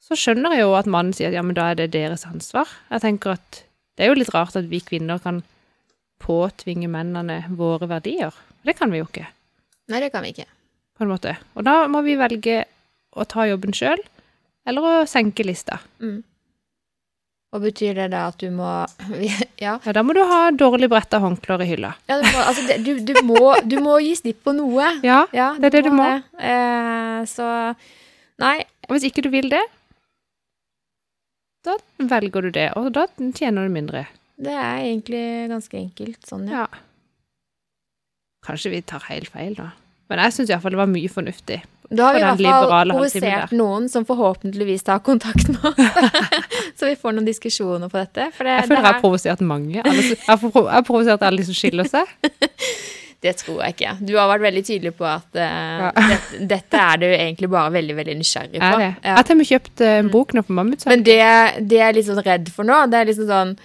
[0.00, 2.66] så skjønner jeg jo at mannen sier at ja, men da er det deres ansvar.
[2.90, 3.62] Jeg tenker at
[3.98, 5.42] det er jo litt rart at vi kvinner kan
[6.22, 8.32] påtvinge mennene våre verdier.
[8.64, 9.26] Det kan vi jo ikke,
[9.88, 10.46] Nei, det kan vi ikke.
[10.98, 11.36] på en måte.
[11.54, 12.64] Og da må vi velge
[13.16, 13.98] å ta jobben sjøl,
[14.66, 15.78] eller å senke lista.
[16.00, 16.22] Mm.
[17.56, 18.68] Og betyr det da at du må
[19.64, 19.78] Ja.
[19.80, 21.94] Ja, da må du ha dårlig bretta håndklær i hylla.
[22.10, 24.90] ja du, må, altså, du, du, må, du må gi slipp på noe.
[25.06, 26.04] Ja, Ja, det er det du må.
[26.04, 26.20] det.
[26.52, 27.46] Eh, så
[28.42, 28.58] Nei.
[28.88, 29.62] og hvis ikke du vil det,
[31.64, 34.04] da velger du det, og da tjener du mindre.
[34.36, 36.66] Det er egentlig ganske enkelt sånn, ja.
[36.66, 36.82] Ja.
[38.46, 39.72] Kanskje vi tar helt feil, da.
[40.06, 41.56] Men jeg syns iallfall det var mye fornuftig.
[41.90, 45.78] Da har vi i hvert fall provosert noen som forhåpentligvis tar kontakt med oss.
[46.78, 48.30] så vi får noen diskusjoner på dette.
[48.36, 49.82] For det, Jeg føler det, jeg har provosert mange.
[49.84, 52.10] Jeg har provosert alle de som skiller seg.
[53.26, 53.94] det tror jeg ikke.
[54.08, 55.46] Du har vært veldig tydelig på at uh,
[55.86, 55.92] Ja.
[56.12, 58.66] dette, dette er du egentlig bare veldig, veldig nysgjerrig på.
[58.66, 58.90] Er det?
[58.90, 58.98] Ja.
[59.08, 60.92] Jeg har til og med kjøpt eh, en bok nå på Mammutsalg.
[60.92, 61.22] Men det,
[61.70, 63.56] det jeg er litt sånn redd for nå, det er liksom sånn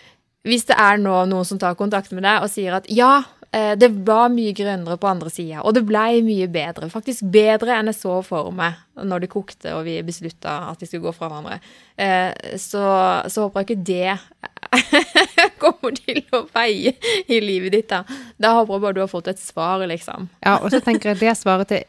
[0.48, 3.20] Hvis det er nå noen som tar kontakt med deg og sier at ja,
[3.52, 6.88] det var mye grønnere på andre sida, og det blei mye bedre.
[6.92, 10.88] Faktisk bedre enn jeg så for meg når det kokte og vi beslutta at vi
[10.88, 11.58] skulle gå fra hverandre.
[12.00, 12.84] Eh, så,
[13.28, 16.96] så håper jeg ikke det kommer til å veie
[17.28, 18.06] i livet ditt, da.
[18.40, 20.30] Da håper jeg bare du har fått et svar, liksom.
[20.46, 21.84] Ja, og så tenker jeg det svaret til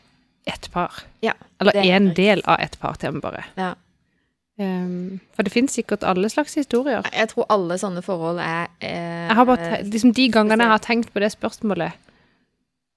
[0.50, 1.04] ett par.
[1.22, 1.36] Ja.
[1.62, 3.46] Eller er en del av ett par til og med bare.
[3.60, 3.74] ja.
[4.62, 7.02] Um, for det finnes sikkert alle slags historier.
[7.12, 10.82] Jeg tror alle sånne forhold er eh, Jeg har bare, liksom De gangene jeg har
[10.84, 11.92] tenkt på det spørsmålet,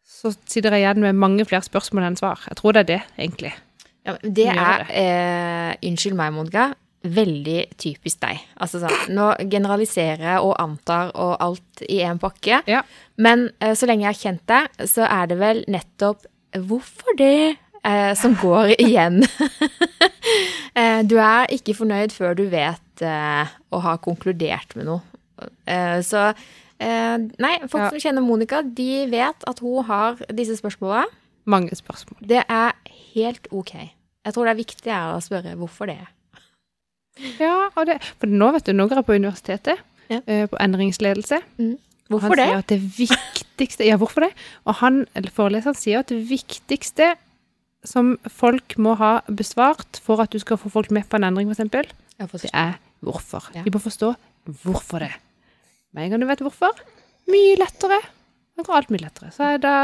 [0.05, 2.41] så sitter jeg igjen med mange flere spørsmål enn svar.
[2.49, 3.53] Jeg tror det er det, egentlig.
[4.05, 6.67] Ja, det er, eh, unnskyld meg, Monica,
[7.05, 8.39] veldig typisk deg.
[8.61, 12.81] Altså sånn, nå generaliserer jeg og antar og alt i en pakke, Ja.
[13.17, 17.57] men eh, så lenge jeg har kjent deg, så er det vel nettopp hvorfor det
[17.85, 19.21] eh, som går igjen.
[20.75, 25.01] eh, du er ikke fornøyd før du vet eh, og har konkludert med noe.
[25.67, 27.89] Eh, så eh, nei, folk Ja.
[27.93, 31.07] som kjenner Monica, de vet at hun har disse spørsmålene.
[31.45, 32.17] Mange spørsmål.
[32.25, 32.71] Det er
[33.13, 33.73] helt ok.
[34.25, 35.99] Jeg tror det er viktig å spørre hvorfor det.
[37.39, 40.19] Ja, det, for nå vet du, nå går jeg på universitetet, Ja.
[40.27, 41.37] eh, på endringsledelse.
[42.09, 42.47] Hvorfor han det?
[42.49, 44.31] sier at det viktigste Ja, hvorfor det?
[44.65, 47.13] Og han, eller foreleseren sier at det viktigste
[47.85, 51.49] som folk må ha besvart for at du skal få folk med på en endring,
[51.51, 51.69] f.eks.,
[52.41, 53.49] det er hvorfor.
[53.55, 53.63] Ja.
[53.65, 54.13] De må forstå
[54.63, 55.11] hvorfor det.
[55.93, 56.75] Med en gang du vet hvorfor,
[57.31, 58.01] mye lettere.
[58.55, 59.31] Det går alt mye lettere.
[59.35, 59.77] Så er det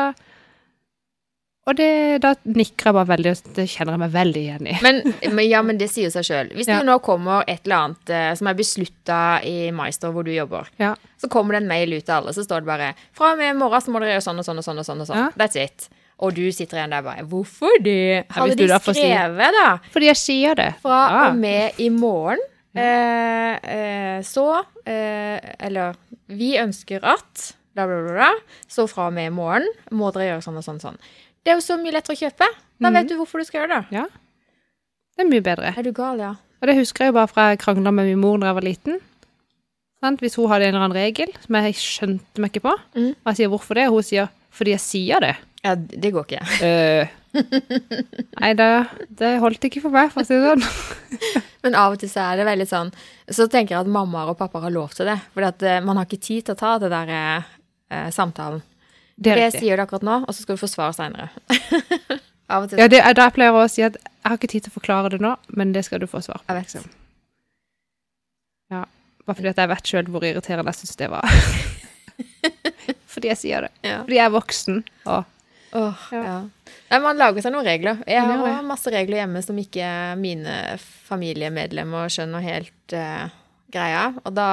[1.70, 4.72] Og det, da nikker jeg bare veldig, og det kjenner jeg meg veldig igjen i.
[4.82, 4.95] Men,
[5.30, 6.49] men, ja, men det sier seg sjøl.
[6.58, 6.80] Hvis Ja.
[6.80, 10.72] det nå kommer et eller annet eh, som er beslutta i Maister hvor du jobber,
[10.82, 10.95] Ja.
[11.22, 13.54] så kommer det en mail ut til alle, så står det bare 'Fra og med
[13.56, 15.18] i morgen så må dere gjøre sånn og sånn og sånn og sånn.' og sånn.
[15.22, 15.30] Ja.
[15.38, 15.89] That's it.
[16.22, 19.51] Og du sitter igjen der bare 'Hvorfor det?' Hadde du de da får si- skrevet,
[19.57, 20.76] da, Fordi jeg sier det.
[20.82, 21.30] fra Ja.
[21.30, 22.39] og med i morgen,
[22.76, 25.93] eh, eh, så eh, Eller
[26.28, 28.30] vi ønsker at bla, bla, bla, bla.
[28.67, 30.97] Så fra og med i morgen må dere gjøre sånn og sånn og sånn.
[31.43, 32.47] Det er jo så mye lettere å kjøpe.
[32.82, 32.93] Da Mhm.
[32.93, 33.86] vet du hvorfor du skal gjøre det.
[33.91, 34.05] Ja.
[35.17, 35.78] Det er mye bedre.
[35.78, 36.30] Er du gal, ja?
[36.61, 38.61] Og det husker jeg jo bare fra jeg krangla med min mor da jeg var
[38.61, 38.99] liten.
[40.03, 40.19] Sant?
[40.19, 43.09] Hvis hun hadde en eller annen regel som jeg skjønte meg ikke på, Mm.
[43.11, 45.36] og jeg sier 'hvorfor det?' og hun sier 'fordi jeg sier det'.
[45.62, 46.41] Ja, det går ikke.
[46.62, 47.18] Uh,
[48.41, 48.68] Nei, det,
[49.20, 50.66] det holdt ikke for meg, for å si det sånn.
[51.64, 52.89] Men av og til så er det veldig sånn
[53.30, 55.18] Så tenker jeg at mammaer og pappaer har lov til det.
[55.36, 57.51] For eh, man har ikke tid til å ta det der eh,
[57.93, 58.64] eh, samtalen.
[59.22, 61.30] Det det sier du akkurat nå, og så skal du få svar seinere.
[62.51, 62.82] av og til.
[62.82, 64.80] Ja, det er da jeg pleier å si at jeg har ikke tid til å
[64.80, 66.49] forklare det nå, men det skal du få svar på.
[66.49, 66.74] Jeg vet.
[66.74, 66.97] liksom.
[68.72, 68.86] Ja,
[69.28, 71.38] bare fordi at jeg vet sjøl hvor irriterende jeg syns det var.
[73.14, 73.72] fordi jeg sier det.
[73.86, 74.01] Ja.
[74.01, 74.82] Fordi jeg er voksen.
[75.12, 75.38] Og
[75.78, 76.24] Åh, Ja.
[76.24, 76.39] ja.
[76.91, 78.01] Nei, man lager seg noen regler.
[78.09, 79.88] Jeg har ja, masse regler hjemme som ikke
[80.19, 80.55] mine
[81.07, 83.30] familiemedlemmer skjønner helt uh,
[83.72, 84.09] greia.
[84.26, 84.47] Og da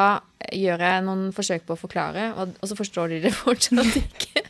[0.54, 4.44] gjør jeg noen forsøk på å forklare, og, og så forstår de det fortsatt ikke.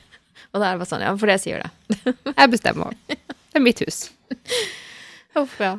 [0.52, 1.96] Og da er det bare sånn, ja, for det sier det.
[2.40, 2.96] jeg bestemmer.
[3.08, 4.02] Det er mitt hus.
[5.38, 5.74] Uff, ja.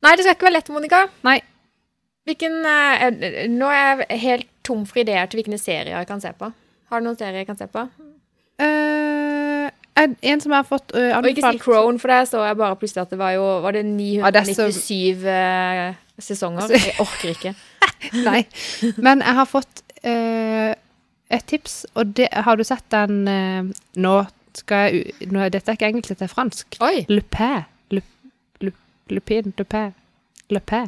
[0.00, 1.02] Nei, det skal ikke være lett, Monica.
[1.26, 1.38] Nei.
[2.28, 6.32] Hvilken, eh, nå er jeg helt tom for ideer til hvilke serier jeg kan se
[6.36, 6.50] på.
[6.92, 7.84] Har du noen serier jeg kan se på?
[8.60, 8.99] Eh,
[10.02, 12.42] en- en som jeg har fått uh, Og ikke si anbefalt Crone, for der så
[12.46, 13.84] jeg bare plutselig at det var jo Var det
[14.14, 16.68] Ja, det er så- 997 eh, sesonger?
[16.70, 17.54] Jeg orker ikke.
[18.28, 18.44] Nei.
[18.98, 20.72] Men jeg har fått uh,
[21.30, 24.14] et tips, og det Har du sett den uh, Nå
[24.54, 26.76] skal jeg nå, Dette er ikke engelsk, dette er fransk.
[26.82, 27.04] Oi!
[27.30, 27.50] Pé.
[27.94, 28.02] Le,
[28.60, 28.72] le,
[29.08, 29.52] Lupin.
[29.56, 29.84] Le Pé.
[30.50, 30.80] Le Pé.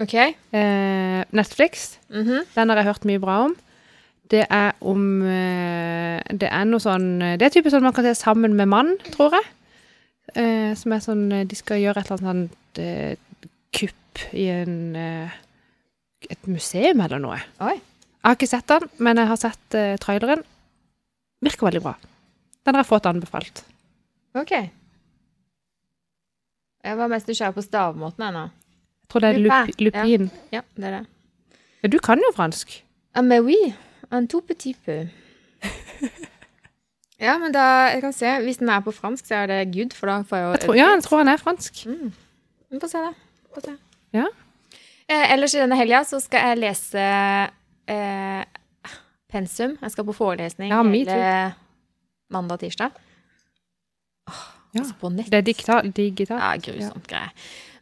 [0.00, 0.14] OK.
[0.16, 1.98] Eh, Netflix.
[2.10, 2.40] Mhm.
[2.54, 3.52] Den har jeg hørt mye bra om.
[4.32, 8.14] Det er om eh, Det er noe sånn Det er typisk sånn man kan se
[8.16, 9.48] sammen med mann, tror jeg.
[10.38, 14.46] Eh, som er sånn eh, De skal gjøre et eller annet sånt eh, kupp i
[14.52, 15.34] en eh,
[16.30, 17.40] Et museum eller noe.
[17.66, 17.74] Oi.
[17.76, 20.44] Jeg har ikke sett den, men jeg har sett eh, traileren.
[21.42, 21.96] Virker veldig bra.
[22.62, 23.64] Den har jeg fått anbefalt.
[24.38, 24.52] OK.
[26.86, 28.44] Jeg var mest nysgjerrig på stavmåten ennå.
[29.02, 30.28] Jeg tror det er Lupin, lup, lupin.
[30.54, 31.02] Ja, det er det.
[31.82, 32.78] Ja, du kan jo fransk.
[33.18, 33.58] Ah, mais oui,
[34.12, 35.06] un tout petit peu.
[37.26, 38.32] ja, men da jeg kan se.
[38.44, 40.60] Hvis den er på fransk, så er det good, for da får jeg jo Jeg
[40.66, 41.84] tror, ja, jeg tror han er fransk.
[41.86, 42.12] Mm.
[42.72, 43.12] Vi får se, da.
[43.54, 43.76] Få se.
[44.12, 44.26] Ja.
[45.08, 47.02] Eh, ellers i denne helga så skal jeg lese
[47.88, 48.44] eh,
[49.32, 49.76] pensum.
[49.82, 51.54] Jeg skal på forelesning Ja, hele
[52.32, 52.90] mandag og tirsdag.
[54.28, 54.42] Åh,
[54.72, 54.80] Ja.
[54.80, 55.26] Altså på nett.
[55.28, 55.90] Det er digital.
[55.92, 56.38] digital.
[56.40, 57.28] Ja, grusomt greie.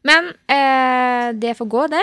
[0.02, 2.00] Men eh, det får gå, det.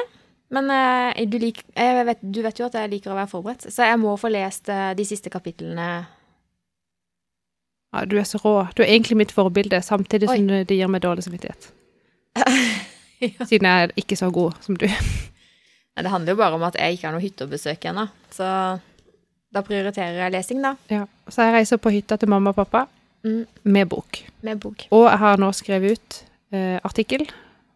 [0.53, 3.89] Men uh, du, lik, vet, du vet jo at jeg liker å være forberedt, så
[3.89, 5.87] jeg må få lest uh, de siste kapitlene.
[7.95, 8.53] Ja, du er så rå.
[8.75, 11.71] Du er egentlig mitt forbilde, samtidig som det gir meg dårlig samvittighet.
[13.17, 13.47] Ja.
[13.49, 14.83] Siden jeg er ikke så god som du.
[15.97, 18.03] Men det handler jo bare om at jeg ikke har noe besøke ennå.
[18.29, 18.45] Så
[19.49, 20.75] Da prioriterer jeg lesing, da.
[20.93, 21.07] Ja.
[21.25, 22.83] Så jeg reiser på hytta til mamma og pappa
[23.25, 24.25] Mm, med bok.
[24.41, 24.85] med bok.
[24.91, 26.17] Og jeg har nå skrevet ut
[26.53, 27.25] uh, artikkel,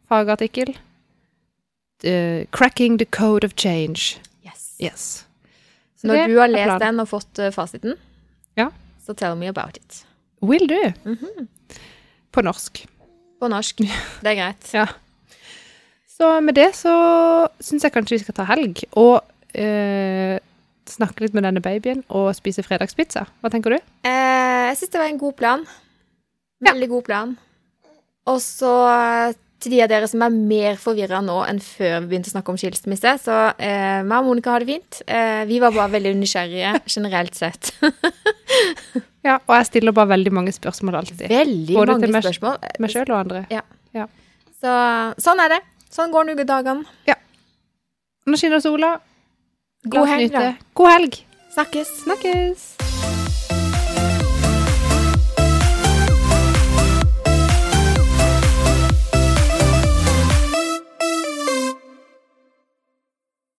[0.07, 0.75] fagartikkel,
[2.03, 4.17] eh, 'Cracking the Code of Change'.
[4.45, 4.75] Yes.
[4.81, 5.25] Yes.
[5.97, 7.95] Så Når du har lest den og fått eh, fasiten,
[8.57, 8.69] Ja.
[9.05, 10.05] så tell me about it.
[10.41, 10.93] Will do.
[11.05, 11.47] Mhm.
[12.31, 12.87] På norsk.
[13.39, 13.77] På norsk.
[14.21, 14.73] Det er greit.
[14.73, 14.85] Ja.
[16.07, 19.23] Så med det så syns jeg kanskje vi skal ta helg og
[19.57, 20.37] uh,
[20.85, 23.25] snakke litt med denne babyen og spise fredagspizza.
[23.41, 23.79] Hva tenker du?
[24.05, 25.65] Eh, jeg syns det var en god plan.
[26.61, 26.73] Ja.
[26.73, 27.37] Veldig god plan.
[28.29, 28.73] Og så
[29.61, 32.53] til de av dere som er mer forvirra nå enn før vi begynte å snakke
[32.53, 35.01] om skilsmisse, så eh, meg og Monica har det fint.
[35.05, 37.73] Eh, vi var bare veldig nysgjerrige generelt sett.
[39.21, 41.27] Ja, og jeg stiller bare veldig mange spørsmål alltid.
[41.29, 42.55] Veldig Både mange til meg- spørsmål.
[42.81, 43.43] Meg sjøl og andre.
[44.57, 44.73] Så
[45.21, 45.61] sånn er det.
[45.93, 46.85] Sånn går ukedagene.
[48.25, 48.95] Nå skinner sola.
[49.85, 50.53] La God helg, da.
[50.77, 51.21] God helg.
[51.53, 51.97] Snakkes.
[52.05, 52.80] Snakkes.